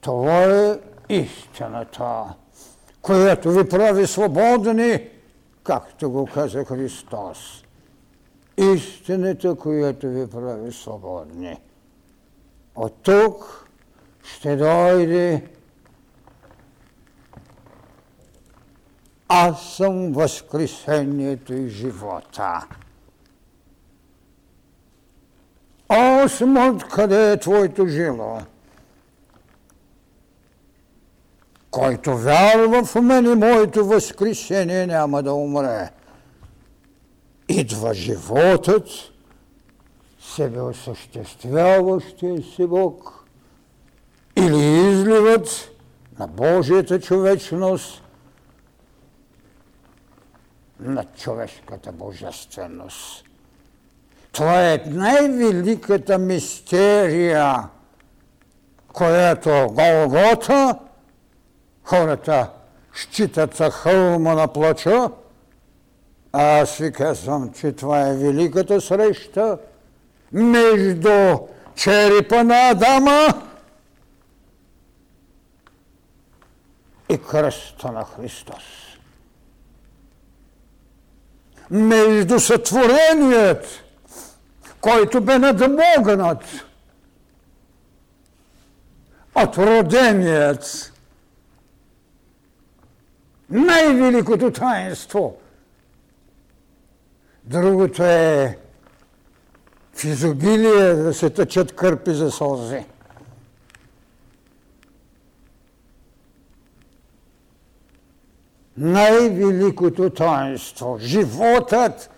Това 0.00 0.44
е 0.44 0.78
истината, 1.08 2.24
която 3.02 3.50
ви 3.50 3.68
прави 3.68 4.06
свободни, 4.06 5.08
както 5.64 6.10
го 6.10 6.26
каза 6.34 6.64
Христос. 6.64 7.64
Истината, 8.56 9.54
която 9.54 10.08
ви 10.08 10.30
прави 10.30 10.72
свободни. 10.72 11.56
От 12.78 12.94
тук 13.02 13.68
ще 14.22 14.56
дойде 14.56 15.48
Аз 19.28 19.76
съм 19.76 20.12
възкресението 20.12 21.54
и 21.54 21.68
живота. 21.68 22.66
Аз 25.88 26.32
съм 26.32 26.74
откъде 26.74 27.32
е 27.32 27.40
твоето 27.40 27.86
жило. 27.86 28.38
Който 31.70 32.16
вярва 32.16 32.84
в 32.84 32.94
мен 33.02 33.24
и 33.24 33.34
моето 33.34 33.86
възкресение 33.86 34.86
няма 34.86 35.22
да 35.22 35.32
умре. 35.32 35.90
Идва 37.48 37.94
животът, 37.94 38.88
себе 40.34 40.60
осъществяващия 40.60 42.42
си 42.42 42.66
Бог, 42.66 43.24
или 44.36 44.90
изливът 44.90 45.70
на 46.18 46.26
Божията 46.26 47.00
човечност 47.00 48.02
на 50.80 51.04
човешката 51.04 51.92
божественост. 51.92 53.24
Това 54.32 54.72
е 54.72 54.82
най-великата 54.86 56.18
мистерия, 56.18 57.68
която 58.92 59.50
Голгота 59.50 60.78
хората 61.84 62.50
считат 62.94 63.54
за 63.54 63.70
хълма 63.70 64.34
на 64.34 64.48
плача, 64.48 65.10
а 66.32 66.60
аз 66.60 66.76
ви 66.76 66.92
казвам, 66.92 67.52
че 67.52 67.72
това 67.72 68.08
е 68.08 68.16
великата 68.16 68.80
среща 68.80 69.58
между 70.32 71.38
черепа 71.74 72.44
на 72.44 72.70
Адама 72.70 73.28
и 77.08 77.18
кръста 77.18 77.92
на 77.92 78.04
Христос. 78.04 78.64
Между 81.70 82.40
сътвореният, 82.40 83.66
който 84.80 85.20
бе 85.20 85.38
надмогнат 85.38 86.44
от 89.34 89.58
роденият, 89.58 90.92
най-великото 93.50 94.52
таинство. 94.52 95.36
Другото 97.44 98.04
е 98.04 98.58
в 99.98 100.04
изобилие 100.04 100.94
да 100.94 101.14
се 101.14 101.30
тъчат 101.30 101.72
кърпи 101.72 102.10
за 102.10 102.30
сълзи. 102.30 102.84
най-великото 108.78 110.10
таинство, 110.10 110.96
животът, 111.00 112.10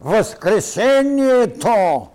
възкресението. 0.00 2.06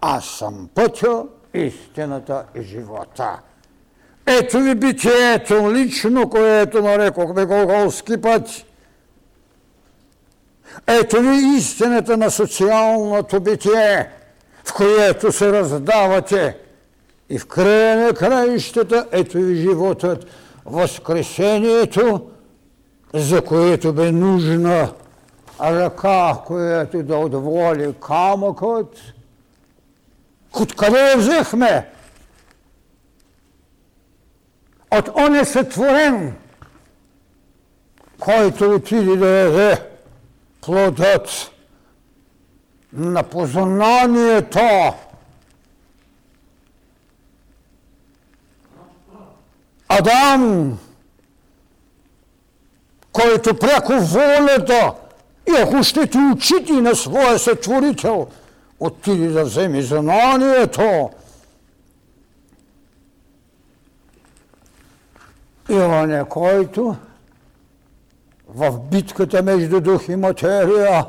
Аз 0.00 0.24
съм 0.24 0.68
пътя, 0.74 1.24
истината 1.54 2.44
и 2.54 2.62
живота. 2.62 3.40
Ето 4.26 4.58
ви 4.58 4.74
битието 4.74 5.72
лично, 5.72 6.30
което 6.30 6.82
нарекохме 6.82 7.44
Голголски 7.44 8.20
път. 8.20 8.64
Ето 10.86 11.20
ви 11.20 11.56
истината 11.56 12.16
на 12.16 12.30
социалното 12.30 13.40
битие, 13.40 14.10
в 14.64 14.74
което 14.74 15.32
се 15.32 15.52
раздавате. 15.52 16.56
И 17.30 17.38
в 17.38 17.46
края 17.46 18.06
на 18.06 18.14
краищата, 18.14 19.06
ето 19.12 19.38
ви 19.38 19.54
животът, 19.54 20.26
Възкресението, 20.66 22.30
за 23.14 23.42
което 23.42 23.92
бе 23.92 24.12
нужна 24.12 24.92
ръка, 25.60 26.38
която 26.46 27.02
да 27.02 27.16
отволи 27.16 27.94
камъкът, 28.06 28.98
откъде 30.52 31.10
я 31.10 31.16
взехме? 31.16 31.88
От 34.98 35.08
он 35.14 35.34
е 35.34 35.44
сътворен, 35.44 36.36
който 38.18 38.70
отиде 38.70 39.16
да 39.16 39.28
яде 39.28 39.93
плодът 40.64 41.50
на 42.92 43.22
познанието, 43.22 44.94
Адам, 49.88 50.78
който 53.12 53.58
пряко 53.58 53.92
волята 53.92 54.92
и 55.48 55.62
ако 55.62 55.82
щете 55.82 56.18
очите 56.18 56.72
на 56.72 56.96
своя 56.96 57.38
сътворител, 57.38 58.28
отиде 58.80 59.28
да 59.28 59.44
вземе 59.44 59.82
знанието. 59.82 61.10
И 65.68 65.72
он 65.72 66.12
е 66.12 66.24
който 66.28 66.96
в 68.54 68.80
битката 68.80 69.42
между 69.42 69.80
дух 69.80 70.08
и 70.08 70.16
материя 70.16 71.06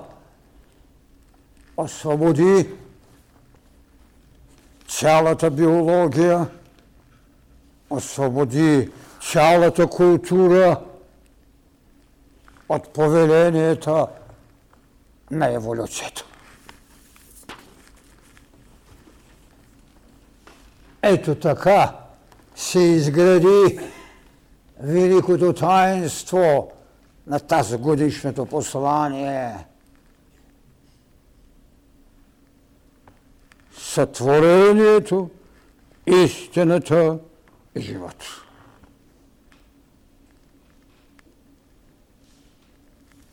освободи 1.77 2.69
цялата 4.87 5.51
биология, 5.51 6.47
освободи 7.89 8.91
цялата 9.31 9.87
култура 9.87 10.79
от 12.69 12.93
повеленията 12.93 14.07
на 15.31 15.53
еволюцията. 15.53 16.25
Ето 21.01 21.35
така 21.35 21.95
се 22.55 22.79
изгради 22.79 23.79
великото 24.79 25.53
таинство 25.53 26.74
на 27.27 27.39
тази 27.39 27.77
годишното 27.77 28.45
послание. 28.45 29.65
Сътворението, 33.77 35.29
истината, 36.07 37.19
живот. 37.77 38.23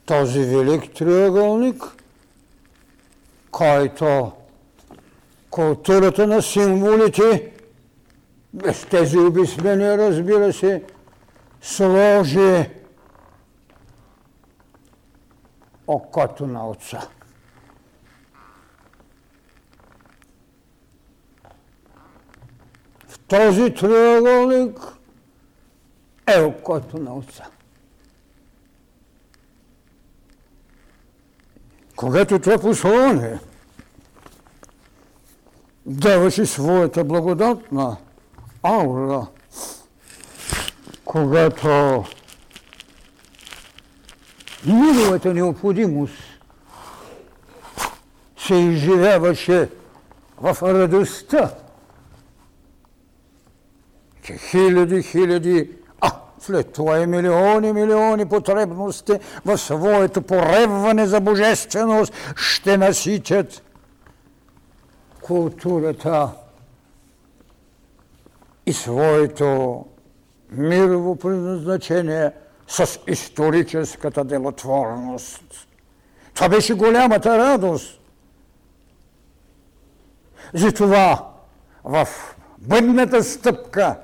Този 0.07 0.41
велик 0.41 0.95
триъгълник 0.95 2.03
който 3.53 4.33
културата 5.51 6.27
на 6.27 6.43
символите, 6.43 7.53
без 8.55 8.85
тези 8.85 9.19
обяснения, 9.19 9.99
разбира 9.99 10.53
се, 10.53 10.83
сложи 11.63 12.71
окото 15.95 16.47
на 16.47 16.69
отца. 16.69 17.09
В 23.09 23.19
този 23.19 23.75
триъгълник 23.75 24.81
е 26.27 26.41
окото 26.41 26.99
на 26.99 27.15
отца. 27.15 27.45
Когато 31.97 32.39
това 32.39 32.59
послание 32.59 33.39
даваше 35.87 36.47
своята 36.47 37.05
благодатна 37.05 37.97
аура, 38.63 39.27
когато 41.05 42.05
неговата 44.67 45.35
необходимост 45.35 46.15
се 48.37 48.55
изживяваше 48.55 49.69
в 50.41 50.57
радостта, 50.63 51.55
че 54.23 54.37
хиляди, 54.37 55.03
хиляди, 55.03 55.71
а 56.01 56.11
след 56.39 56.73
това 56.73 56.99
и 56.99 57.07
милиони, 57.07 57.73
милиони 57.73 58.27
потребности 58.29 59.13
в 59.45 59.59
своето 59.59 60.23
поревване 60.23 61.07
за 61.07 61.21
божественост 61.21 62.13
ще 62.37 62.77
насичат 62.77 63.63
културата 65.23 66.29
и 68.67 68.73
своето 68.73 69.85
мирово 70.51 71.17
предназначение 71.17 72.33
с 72.73 72.99
историческата 73.07 74.25
делотворност. 74.25 75.69
Това 76.35 76.49
беше 76.49 76.75
голямата 76.75 77.39
радост. 77.39 78.01
Затова 80.55 81.29
в 81.85 82.09
бъдната 82.59 83.25
стъпка 83.25 83.97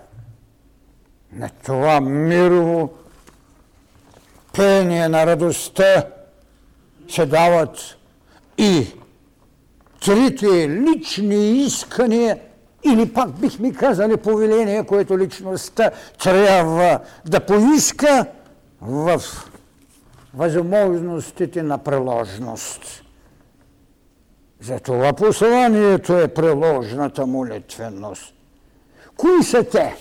на 1.32 1.50
това 1.64 2.00
мирово 2.00 2.90
пение 4.52 5.08
на 5.08 5.26
радостта 5.26 6.06
се 7.08 7.26
дават 7.26 7.96
и 8.58 8.86
трите 10.04 10.68
лични 10.68 11.64
искания 11.64 12.38
или 12.84 13.12
пак 13.12 13.30
бихме 13.30 13.72
казали 13.72 14.16
повеление, 14.16 14.86
което 14.86 15.18
личността 15.18 15.90
трябва 16.22 17.00
да 17.26 17.40
поиска 17.40 18.26
в 18.80 19.22
възможностите 20.34 21.62
на 21.62 21.78
приложност. 21.78 23.04
Затова 24.60 25.12
посланието 25.12 26.18
е 26.18 26.28
приложната 26.28 27.26
молитвеност. 27.26 28.34
Кои 29.16 29.42
са 29.42 29.64
те, 29.64 29.96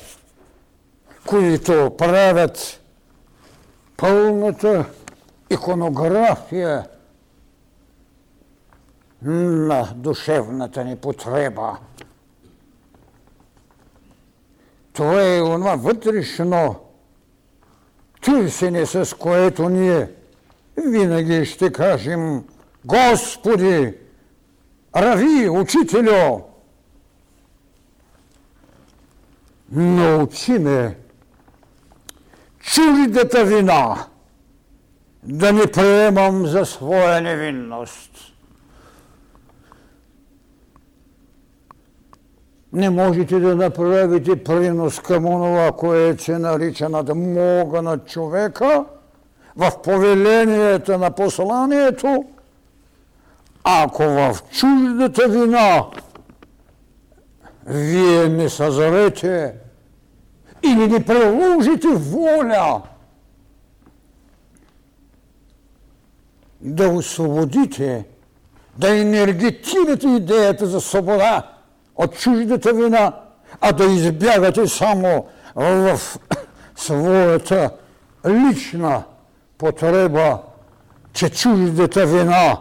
които 1.27 1.95
правят 1.97 2.81
пълната 3.97 4.85
иконография 5.49 6.87
на 9.21 9.93
душевната 9.95 10.83
ни 10.83 10.95
потреба? 10.95 11.77
Това 14.93 15.35
е 15.35 15.41
онова 15.41 15.75
вътрешно 15.75 16.86
търсене, 18.27 18.85
с 18.85 19.17
което 19.17 19.69
ние 19.69 20.09
винаги 20.77 21.45
ще 21.45 21.71
кажем 21.71 22.43
Господи, 22.85 23.93
рави, 24.95 25.49
учителю, 25.49 26.41
научи 29.71 30.51
ме 30.51 30.97
чуждата 32.59 33.45
вина 33.45 34.05
да 35.23 35.53
не 35.53 35.71
приемам 35.71 36.47
за 36.47 36.65
своя 36.65 37.21
невинност. 37.21 38.11
Не 42.77 42.89
можете 42.89 43.39
да 43.39 43.55
направите 43.55 44.43
принос 44.43 44.99
към 44.99 45.25
онова, 45.25 45.71
което 45.71 46.23
се 46.23 46.37
нарича 46.37 46.89
надмога 46.89 47.81
на 47.81 47.97
човека 47.97 48.85
в 49.55 49.71
повелението 49.83 50.97
на 50.97 51.11
посланието, 51.11 52.25
ако 53.63 54.03
в 54.03 54.37
чуждата 54.51 55.27
вина 55.27 55.85
вие 57.65 58.29
не 58.29 58.49
съзрете 58.49 59.53
или 60.63 60.87
не 60.87 61.05
приложите 61.05 61.87
воля 61.87 62.81
да 66.61 66.89
освободите, 66.89 68.05
да 68.77 68.97
енергетирате 68.97 70.07
идеята 70.07 70.65
за 70.65 70.81
свобода, 70.81 71.56
от 71.97 72.19
чуждата 72.19 72.73
вина, 72.73 73.13
а 73.61 73.71
да 73.71 73.85
избягате 73.85 74.67
само 74.67 75.27
в 75.55 75.99
своята 76.75 77.69
лична 78.27 79.03
потреба, 79.57 80.39
че 81.13 81.29
чуждата 81.29 82.05
вина 82.05 82.57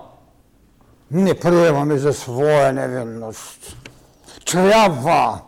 не 1.11 1.35
приемаме 1.35 1.99
за 1.99 2.12
своя 2.12 2.72
невинност. 2.72 3.77
Трябва, 4.46 5.40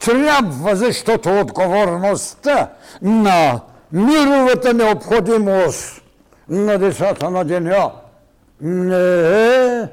трябва, 0.00 0.76
защото 0.76 1.40
отговорността 1.40 2.70
на 3.02 3.60
мировата 3.92 4.74
необходимост 4.74 6.02
на 6.48 6.78
децата 6.78 7.30
на 7.30 7.44
деня 7.44 7.92
не 8.60 9.80
е 9.80 9.88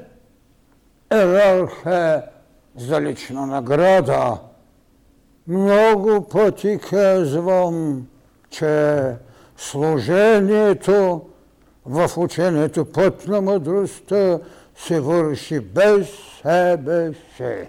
ерархия 1.10 2.22
за 2.76 3.00
лична 3.00 3.46
награда. 3.46 4.38
Много 5.46 6.28
пъти 6.28 6.78
казвам, 6.90 8.06
че 8.50 9.14
служението 9.56 11.26
в 11.86 12.10
учението 12.16 12.84
път 12.84 13.26
на 13.26 13.40
мъдростта 13.40 14.38
се 14.76 15.00
върши 15.00 15.60
без 15.60 16.08
себе 16.42 17.12
си. 17.36 17.68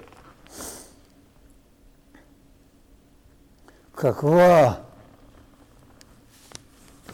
Каква 3.95 4.77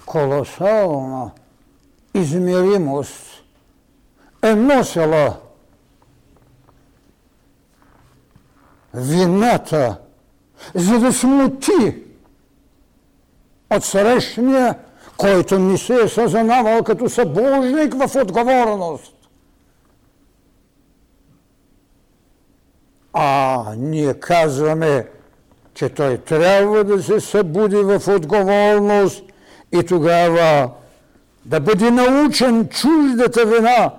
колосална 0.06 1.32
измеримост 2.13 3.43
е 4.43 4.56
носила 4.56 5.38
вината, 8.93 9.98
за 10.75 11.00
да 11.00 11.13
смути 11.13 11.96
от 13.71 13.85
срещния, 13.85 14.75
който 15.17 15.60
не 15.60 15.77
се 15.77 15.94
е 15.94 16.08
съзнавал 16.08 16.83
като 16.83 17.10
събожник 17.10 17.94
в 17.94 18.21
отговорност. 18.21 19.15
А 23.13 23.63
ние 23.77 24.13
казваме, 24.13 25.08
че 25.73 25.90
той 25.90 26.17
трябва 26.17 26.83
да 26.83 27.04
се 27.04 27.19
събуди 27.19 27.75
в 27.75 28.02
отговорност 28.08 29.23
и 29.71 29.83
тогава 29.83 30.69
да 31.46 31.60
бъде 31.60 31.92
научен 31.92 32.67
чуждата 32.67 33.46
вина, 33.46 33.92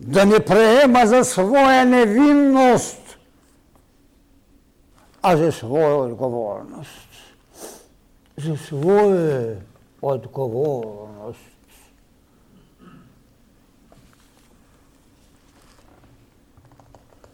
да 0.00 0.26
не 0.26 0.40
приема 0.40 1.06
за 1.06 1.24
своя 1.24 1.84
невинност 1.84 3.01
а 5.22 5.36
за 5.36 5.52
своя 5.52 5.96
отговорност. 5.96 7.08
За 8.38 8.56
своя 8.56 9.56
отговорност. 10.02 11.38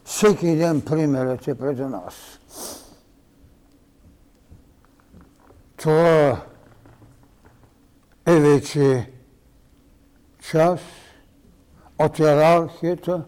Всеки 0.03 0.55
ден 0.55 0.81
примерът 0.81 1.47
е 1.47 1.55
пред 1.55 1.79
нас. 1.79 2.39
Това 5.77 6.41
е 8.25 8.39
вече 8.39 9.11
час, 10.51 10.79
от 11.99 12.19
иерархията 12.19 13.23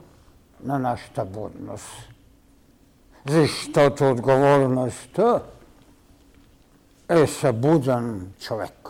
на 0.63 0.79
нашата 0.79 1.25
будност. 1.25 2.10
Защото 3.27 4.09
отговорността 4.09 5.41
е 7.09 7.27
събуден 7.27 8.33
човек. 8.39 8.89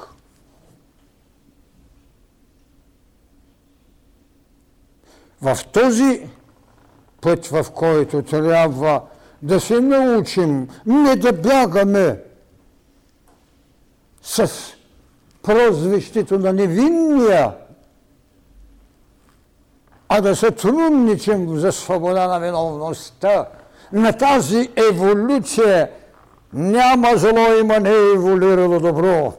В 5.41 5.57
този 5.73 6.29
път, 7.21 7.47
в 7.47 7.65
който 7.73 8.23
трябва 8.23 9.01
да 9.41 9.59
се 9.59 9.81
научим 9.81 10.69
не 10.85 11.15
да 11.15 11.33
бягаме 11.33 12.23
с 14.21 14.51
прозвището 15.41 16.39
на 16.39 16.53
невинния, 16.53 17.55
а 20.09 20.21
да 20.21 20.35
сътрудничим 20.35 21.57
за 21.57 21.71
свобода 21.71 22.27
на 22.27 22.39
виновността. 22.39 23.47
На 23.93 24.13
тази 24.13 24.69
еволюция 24.89 25.89
няма 26.53 27.17
зло, 27.17 27.57
има 27.59 27.79
не 27.79 27.89
еволюирало 28.15 28.79
добро. 28.79 29.33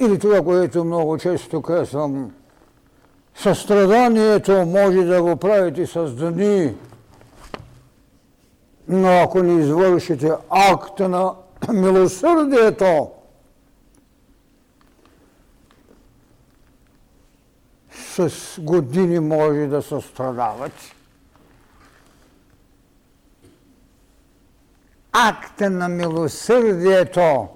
Или 0.00 0.18
това, 0.18 0.42
което 0.42 0.84
много 0.84 1.18
често 1.18 1.62
казвам, 1.62 2.32
състраданието 3.34 4.66
може 4.66 5.04
да 5.04 5.22
го 5.22 5.36
правите 5.36 5.86
с 5.86 6.10
дни, 6.10 6.74
но 8.88 9.08
ако 9.08 9.42
не 9.42 9.60
извършите 9.60 10.32
акта 10.50 11.08
на 11.08 11.34
милосърдието, 11.72 13.10
с 17.90 18.30
години 18.60 19.20
може 19.20 19.66
да 19.66 19.82
се 19.82 20.00
Акта 25.18 25.70
на 25.70 25.88
милосърдието 25.88 27.48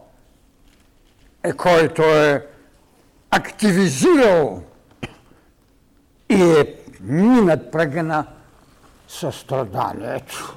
е 1.44 1.52
който 1.52 2.02
е 2.02 2.46
активизирал 3.30 4.62
и 6.28 6.42
е 6.42 6.74
минат 7.00 7.72
прага 7.72 8.02
на 8.02 8.26
състраданието. 9.08 10.56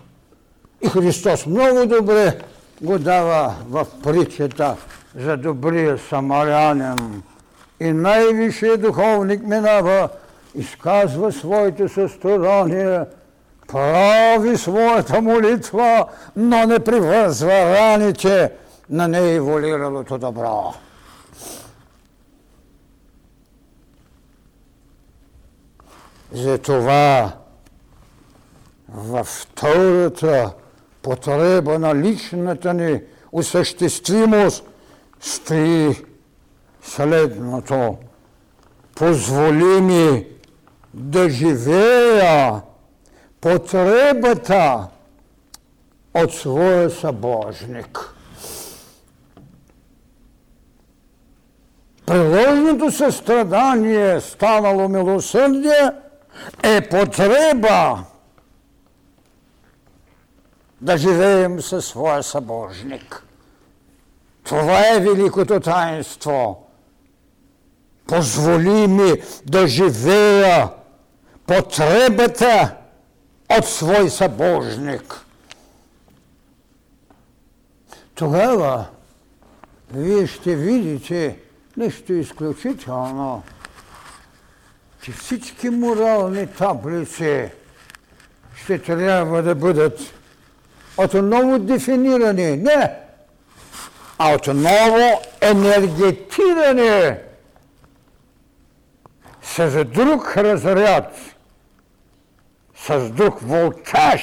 И 0.81 0.87
Христос 0.87 1.45
много 1.45 1.85
добре 1.85 2.39
го 2.81 2.99
дава 2.99 3.55
в 3.67 3.87
притчата 4.03 4.75
за 5.15 5.37
добрия 5.37 5.97
самарянин. 5.97 7.23
И 7.79 7.93
най-висшият 7.93 8.81
духовник 8.81 9.43
минава, 9.43 10.09
изказва 10.55 11.31
своето 11.31 11.89
състрадание, 11.89 13.05
прави 13.73 14.57
своята 14.57 15.21
молитва, 15.21 16.05
но 16.35 16.65
не 16.65 16.79
привързва 16.79 17.51
раните 17.51 18.51
на 18.89 19.07
нееволиралото 19.07 20.17
добро. 20.17 20.73
Затова 26.31 27.31
във 28.89 29.27
втората 29.27 30.53
потреба 31.01 31.79
на 31.79 31.95
личната 31.95 32.73
ни 32.73 33.01
осъществимост 33.31 34.63
стои 35.19 36.05
следното. 36.83 37.97
Позволи 38.95 39.81
ми 39.81 40.27
да 40.93 41.29
живея 41.29 42.61
потребата 43.43 44.87
от 46.13 46.33
своя 46.33 46.89
събожник. 46.89 48.15
Приложното 52.05 52.91
състрадание, 52.91 54.21
станало 54.21 54.89
милосърдие, 54.89 55.91
е 56.63 56.89
потреба 56.89 58.03
да 60.81 60.97
живеем 60.97 61.61
със 61.61 61.85
своя 61.85 62.23
събожник. 62.23 63.23
Това 64.43 64.95
е 64.95 64.99
великото 64.99 65.59
таинство. 65.59 66.67
Позволи 68.07 68.87
ми 68.87 69.13
да 69.45 69.67
живея 69.67 70.69
потребата 71.47 72.75
от 73.49 73.65
свой 73.65 74.09
събожник. 74.09 75.25
Тогава 78.15 78.85
вие 79.93 80.27
ще 80.27 80.55
видите 80.55 81.37
нещо 81.77 82.13
изключително, 82.13 83.43
че 85.01 85.11
всички 85.11 85.69
морални 85.69 86.47
таблици 86.47 87.49
ще 88.55 88.79
трябва 88.79 89.41
да 89.41 89.55
бъдат 89.55 89.99
отново 90.97 91.59
дефинирани. 91.59 92.57
Не, 92.57 92.95
а 94.17 94.35
отново 94.35 95.21
енергетирани 95.41 97.15
с 99.43 99.85
друг 99.85 100.37
разряд, 100.37 101.15
с 102.87 103.09
друг 103.09 103.39
волтаж 103.41 104.21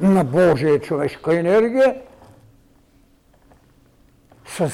на 0.00 0.24
Божия 0.24 0.80
човешка 0.80 1.38
енергия, 1.38 2.02
с 4.46 4.72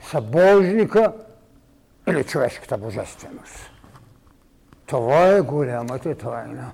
събожника 0.00 1.12
или 2.08 2.24
човешката 2.24 2.78
божественост. 2.78 3.70
Това 4.86 5.26
е 5.26 5.40
голямата 5.40 6.14
тайна. 6.14 6.72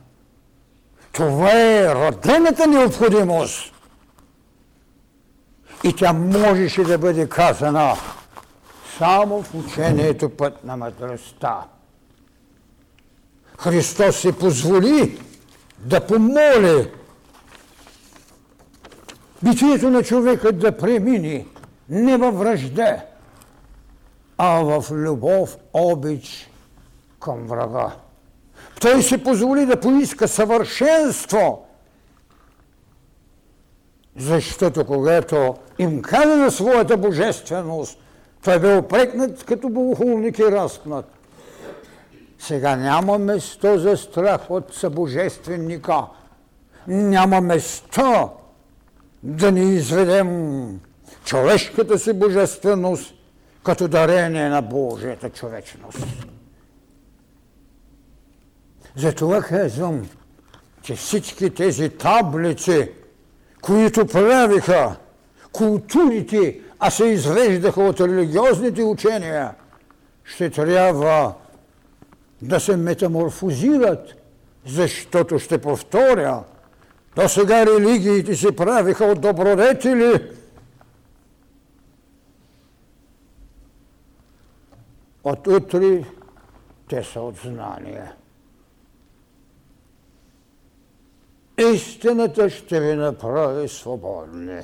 Това 1.12 1.52
е 1.52 1.94
родената 1.94 2.66
необходимост. 2.66 3.74
И 5.84 5.96
тя 5.96 6.12
можеше 6.12 6.82
да 6.82 6.98
бъде 6.98 7.28
казана 7.28 7.94
само 8.98 9.42
в 9.42 9.54
учението 9.54 10.36
път 10.36 10.64
на 10.64 10.76
мъдростта. 10.76 11.66
Христос 13.60 14.16
си 14.16 14.32
позволи 14.32 15.18
да 15.78 16.06
помоли 16.06 16.90
битието 19.42 19.90
на 19.90 20.02
човека 20.02 20.52
да 20.52 20.76
премини 20.76 21.46
не 21.88 22.16
във 22.16 22.38
връжда, 22.38 23.04
а 24.38 24.62
в 24.62 24.84
любов, 24.90 25.56
обич 25.72 26.50
към 27.20 27.46
врага. 27.46 27.92
Той 28.80 29.02
си 29.02 29.24
позволи 29.24 29.66
да 29.66 29.80
поиска 29.80 30.28
съвършенство, 30.28 31.66
защото 34.16 34.86
когато 34.86 35.56
им 35.78 36.02
каза 36.02 36.36
на 36.36 36.50
своята 36.50 36.96
божественост, 36.96 37.98
той 38.44 38.58
бе 38.58 38.76
опрекнат 38.76 39.44
като 39.44 39.68
богохулник 39.68 40.38
и 40.38 40.50
разпнат. 40.50 41.19
Сега 42.40 42.76
няма 42.76 43.18
место 43.18 43.78
за 43.78 43.96
страх 43.96 44.50
от 44.50 44.74
събожественика. 44.74 46.02
Няма 46.86 47.40
место 47.40 48.30
да 49.22 49.52
ни 49.52 49.74
изведем 49.74 50.80
човешката 51.24 51.98
си 51.98 52.12
божественост 52.12 53.14
като 53.64 53.88
дарение 53.88 54.48
на 54.48 54.62
Божията 54.62 55.30
човечност. 55.30 56.06
Затова 58.96 59.42
казвам, 59.42 60.08
че 60.82 60.94
всички 60.94 61.50
тези 61.50 61.88
таблици, 61.88 62.90
които 63.62 64.06
правиха 64.06 64.96
културите, 65.52 66.60
а 66.78 66.90
се 66.90 67.04
извеждаха 67.04 67.82
от 67.82 68.00
религиозните 68.00 68.82
учения, 68.82 69.54
ще 70.24 70.50
трябва 70.50 71.34
да 72.42 72.60
се 72.60 72.76
метаморфозират, 72.76 74.14
защото 74.66 75.38
ще 75.38 75.58
повторя, 75.58 76.44
до 77.16 77.28
сега 77.28 77.66
религиите 77.66 78.36
се 78.36 78.56
правиха 78.56 79.04
от 79.04 79.20
добродетели, 79.20 80.30
от 85.24 85.46
утре 85.46 86.04
те 86.88 87.04
са 87.04 87.20
от 87.20 87.36
знания. 87.36 88.12
Истината 91.58 92.50
ще 92.50 92.80
ви 92.80 92.94
направи 92.94 93.68
свободни. 93.68 94.60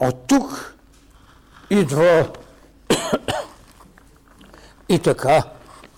От 0.00 0.26
тук 0.26 0.76
идва 1.70 2.32
и 4.88 4.98
така, 4.98 5.42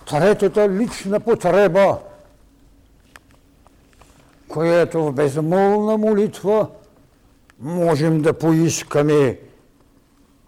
третата 0.09 0.69
лична 0.69 1.19
потреба, 1.19 1.97
която 4.47 5.03
в 5.03 5.11
безмолна 5.11 5.97
молитва 5.97 6.67
можем 7.59 8.21
да 8.21 8.33
поискаме 8.33 9.39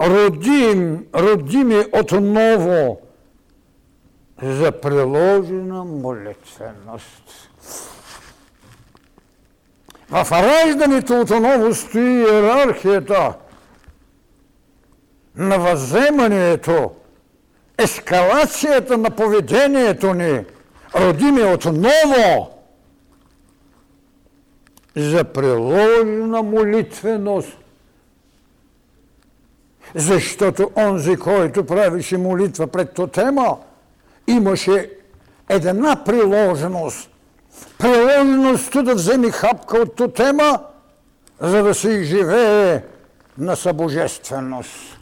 родим, 0.02 1.06
родими 1.16 1.84
отново 1.94 3.02
за 4.44 4.72
приложена 4.72 5.84
молитвеност. 5.84 7.50
В 10.10 10.28
раждането 10.32 11.20
отново 11.20 11.74
стои 11.74 12.02
иерархията 12.02 13.34
на 15.36 15.60
възземането, 15.60 16.92
ескалацията 17.84 18.98
на 18.98 19.10
поведението 19.10 20.14
ни, 20.14 20.46
родими 20.96 21.44
отново 21.44 22.50
за 24.96 25.24
приложена 25.24 26.44
молитвеност. 26.44 27.58
Защото 29.96 30.72
онзи, 30.78 31.16
който 31.16 31.66
правише 31.66 32.18
молитва 32.18 32.68
пред 32.68 32.94
тотема, 32.94 33.58
имаше 34.28 34.90
една 35.50 36.04
приложеност. 36.04 37.10
Приложеността 37.78 38.82
да 38.82 38.96
вземе 38.96 39.32
хапка 39.32 39.78
от 39.78 39.96
тотема, 39.96 40.60
за 41.40 41.64
да 41.64 41.74
се 41.74 41.90
изживее 41.90 42.84
на 43.38 43.56
събожественост. 43.56 45.01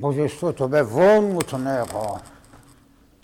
Божеството 0.00 0.68
бе 0.68 0.82
вън 0.82 1.36
от 1.36 1.52
него. 1.52 2.20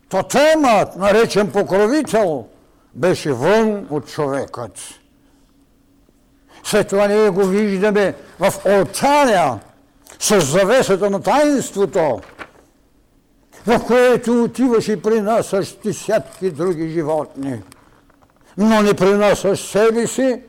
Тотемът, 0.08 0.96
наречен 0.96 1.52
покровител, 1.52 2.46
беше 2.94 3.32
вън 3.32 3.86
от 3.90 4.08
човекът. 4.08 4.78
След 6.64 6.88
това 6.88 7.06
ние 7.06 7.30
го 7.30 7.44
виждаме 7.44 8.14
в 8.38 8.52
алтаря 8.66 9.58
с 10.18 10.40
завесата 10.40 11.10
на 11.10 11.22
таинството, 11.22 12.20
в 13.66 13.86
което 13.86 14.42
отиваш 14.42 14.88
и 14.88 15.02
принасяш 15.02 15.76
десятки 15.84 16.50
други 16.50 16.88
животни, 16.88 17.62
но 18.58 18.82
не 18.82 18.94
принасяш 18.94 19.60
себе 19.60 20.06
си, 20.06 20.42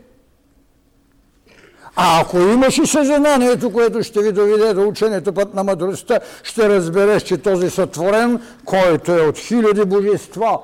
а 2.00 2.22
ако 2.22 2.38
имаш 2.38 2.78
и 2.78 2.88
съзнанието, 2.88 3.72
което 3.72 4.04
ще 4.04 4.22
ви 4.22 4.32
доведе 4.32 4.74
до 4.74 4.88
учението 4.88 5.34
път 5.34 5.54
на 5.54 5.64
мъдростта, 5.64 6.20
ще 6.44 6.70
разбереш, 6.70 7.24
че 7.24 7.38
този 7.38 7.70
сътворен, 7.70 8.42
който 8.66 9.12
е 9.12 9.22
от 9.22 9.38
хиляди 9.38 9.86
божества 9.86 10.60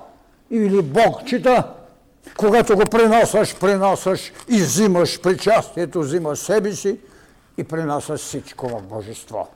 или 0.51 0.81
богчета, 0.81 1.63
когато 2.38 2.75
го 2.75 2.84
принасяш, 2.86 3.55
принасяш 3.59 4.31
и 4.49 4.61
взимаш 4.61 5.21
причастието, 5.21 5.99
взимаш 5.99 6.39
себе 6.39 6.71
си 6.71 6.97
и 7.57 7.63
принасяш 7.63 8.19
всичко 8.19 8.67
в 8.67 8.81
божество. 8.81 9.47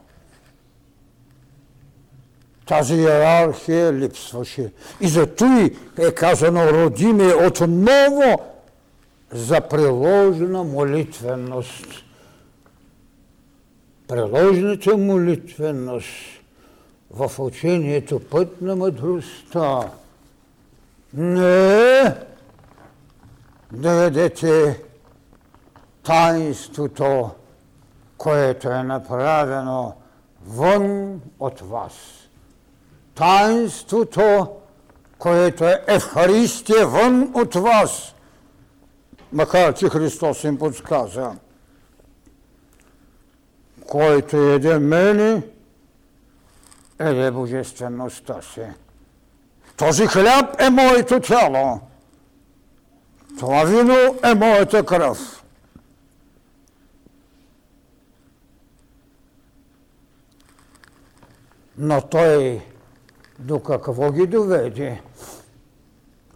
Тази 2.67 2.95
иерархия 2.95 3.93
липсваше. 3.93 4.71
И 5.01 5.07
зато 5.07 5.69
е 5.97 6.11
казано, 6.11 6.71
роди 6.71 7.13
ме 7.13 7.33
отново 7.33 8.56
за 9.31 9.61
приложена 9.61 10.63
молитвеност. 10.63 11.87
Приложената 14.07 14.97
молитвеност 14.97 16.07
в 17.11 17.31
учението 17.39 18.19
път 18.19 18.61
на 18.61 18.75
мъдростта 18.75 19.89
не 21.13 21.99
е 21.99 22.15
да 23.71 24.03
ядете 24.03 24.83
таинството, 26.03 27.29
което 28.17 28.69
е 28.69 28.83
направено 28.83 29.93
вън 30.45 31.21
от 31.39 31.59
вас. 31.59 31.93
Таинството, 33.15 34.47
което 35.17 35.65
е 35.65 35.83
Евхаристия 35.87 36.87
вън 36.87 37.31
от 37.35 37.55
вас– 37.55 38.13
макар 39.33 39.73
че 39.73 39.89
Христос 39.89 40.43
им 40.43 40.57
подсказа. 40.57 41.35
Който 43.87 44.37
еде 44.37 44.79
мене, 44.79 45.41
еде 46.99 47.31
божествеността 47.31 48.41
си. 48.41 48.61
Този 49.77 50.07
хляб 50.07 50.61
е 50.61 50.69
моето 50.69 51.19
тяло. 51.19 51.79
Това 53.39 53.63
вино 53.63 54.19
е 54.23 54.35
моята 54.35 54.85
кръв. 54.85 55.43
Но 61.77 62.01
той 62.01 62.61
до 63.39 63.59
какво 63.59 64.11
ги 64.11 64.27
доведе? 64.27 65.01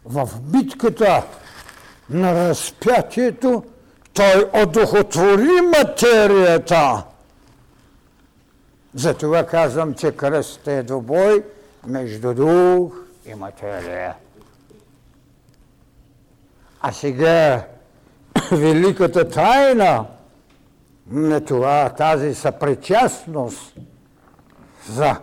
В 0.05 0.29
битката 0.41 1.25
на 2.13 2.49
разпятието, 2.49 3.63
той 4.13 4.49
одухотвори 4.53 5.61
материята. 5.77 7.03
Затова 8.93 9.45
казвам, 9.45 9.93
че 9.93 10.11
кръстът 10.11 10.67
е 10.67 10.83
добой 10.83 11.43
между 11.87 12.33
дух 12.33 12.93
и 13.25 13.35
материя. 13.35 14.15
А 16.81 16.91
сега 16.91 17.65
великата 18.51 19.29
тайна 19.29 20.05
на 21.07 21.45
това, 21.45 21.89
тази 21.89 22.35
съпричастност 22.35 23.75
за 24.89 25.15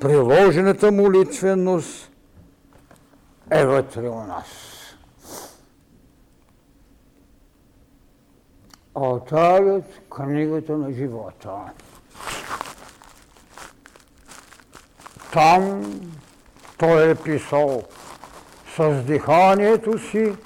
приложената 0.00 0.92
молитвеност 0.92 2.10
е 3.54 3.66
вътре 3.66 4.08
у 4.08 4.24
нас. 4.24 4.46
Алтарът, 8.94 9.84
книгата 10.10 10.76
на 10.76 10.92
живота. 10.92 11.50
Там 15.32 15.82
той 16.78 17.10
е 17.10 17.14
писал 17.14 17.82
с 18.76 19.02
диханието 19.02 19.98
си, 19.98 20.36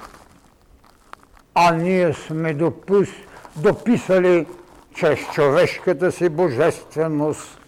а 1.55 1.75
ние 1.75 2.15
сме 2.15 2.55
допус, 2.55 3.09
дописали 3.57 4.47
чрез 4.95 5.19
човешката 5.33 6.13
си 6.13 6.29
божественост 6.29 7.59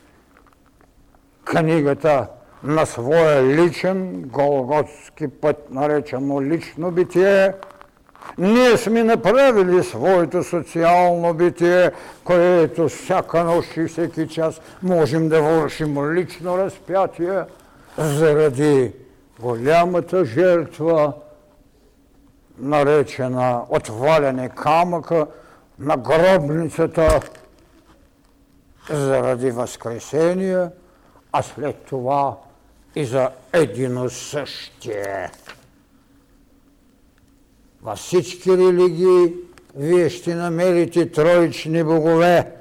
книгата 1.45 2.29
на 2.65 2.87
своя 2.87 3.43
личен 3.43 4.23
голготски 4.23 5.29
път, 5.29 5.71
наречено 5.71 6.43
лично 6.43 6.91
битие, 6.91 7.53
ние 8.39 8.77
сме 8.77 9.05
направили 9.05 9.85
своето 9.85 10.45
социално 10.45 11.35
битие, 11.35 11.91
което 12.25 12.89
всяка 12.89 13.45
нощ 13.45 13.77
и 13.77 13.85
всеки 13.85 14.29
час 14.29 14.61
можем 14.83 15.29
да 15.29 15.43
вършим 15.43 16.13
лично 16.15 16.59
разпятие 16.59 17.43
заради 17.99 18.93
голямата 19.41 20.25
жертва, 20.25 21.13
наречена 22.59 23.63
отваляне 23.69 24.49
камъка 24.49 25.27
на 25.79 25.97
гробницата 25.97 27.21
заради 28.91 29.51
възкресение, 29.51 30.67
а 31.33 31.43
след 31.43 31.77
това 31.77 32.37
и 32.95 33.05
за 33.05 33.31
едино 33.53 34.11
същие. 34.11 35.31
Във 37.83 37.99
всички 37.99 38.51
религии 38.51 39.35
вие 39.77 40.11
ще 40.11 40.35
намерите 40.35 41.11
троични 41.11 41.85
богове, 41.85 42.53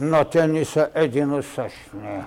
но 0.00 0.24
те 0.24 0.46
не 0.46 0.64
са 0.64 0.88
единосъщни. 0.94 2.24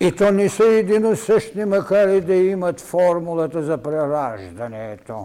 И 0.00 0.12
то 0.12 0.32
не 0.32 0.48
са 0.48 0.64
единосъщни, 0.64 1.64
макар 1.64 2.08
и 2.08 2.20
да 2.20 2.34
имат 2.34 2.80
формулата 2.80 3.62
за 3.62 3.78
прераждането. 3.78 5.22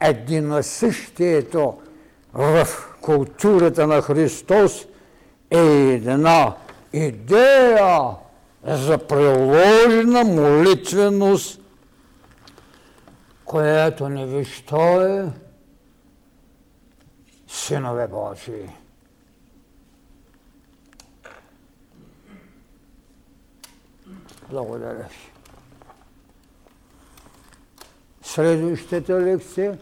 Единосъщието 0.00 1.78
в 2.34 2.68
културата 3.00 3.86
на 3.86 4.02
Христос 4.02 4.86
е 5.50 5.58
една 5.92 6.54
идея 6.94 8.16
за 8.64 8.98
приложена 8.98 10.24
молитвеност, 10.24 11.60
която 13.44 14.08
не 14.08 14.26
виж 14.26 14.64
е, 14.72 15.28
синове 17.48 18.08
Божии. 18.08 18.68
Благодаря 24.50 24.94
ви. 24.94 25.04
Следващата 28.22 29.20
лекция 29.20 29.78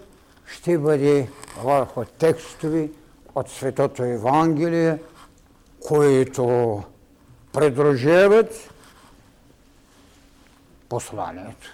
ще 0.46 0.78
бъде 0.78 1.30
върху 1.62 2.04
текстови 2.04 2.92
от 3.34 3.50
Светото 3.50 4.02
Евангелие, 4.02 4.98
които 5.86 6.82
придружават 7.52 8.70
посланието. 10.88 11.68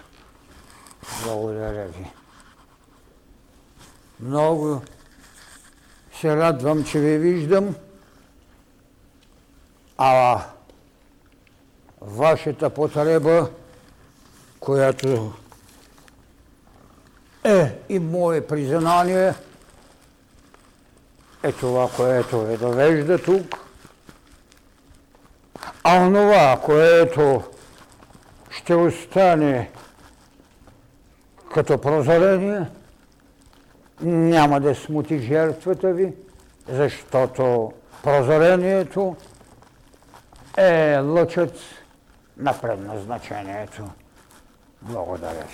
Благодаря 1.24 1.86
ви. 1.86 2.06
Много 4.20 4.82
се 6.20 6.36
радвам, 6.36 6.84
че 6.84 7.00
ви 7.00 7.18
виждам, 7.18 7.74
а 9.98 10.44
вашата 12.00 12.70
потреба, 12.70 13.50
която 14.60 15.32
е 17.44 17.78
и 17.88 17.98
мое 17.98 18.46
признание, 18.46 19.34
е 21.42 21.52
това, 21.52 21.88
което 21.96 22.44
ви 22.44 22.56
довежда 22.56 23.22
тук, 23.22 23.67
а 25.84 26.06
онова, 26.06 26.60
което 26.64 27.42
ще 28.50 28.74
остане 28.74 29.70
като 31.54 31.80
прозорение, 31.80 32.66
няма 34.00 34.60
да 34.60 34.74
смути 34.74 35.18
жертвата 35.18 35.92
ви, 35.92 36.14
защото 36.68 37.72
прозорението 38.02 39.16
е 40.56 40.98
лъчът 40.98 41.58
на 42.36 42.60
предназначението. 42.60 43.84
Благодаря. 44.82 45.44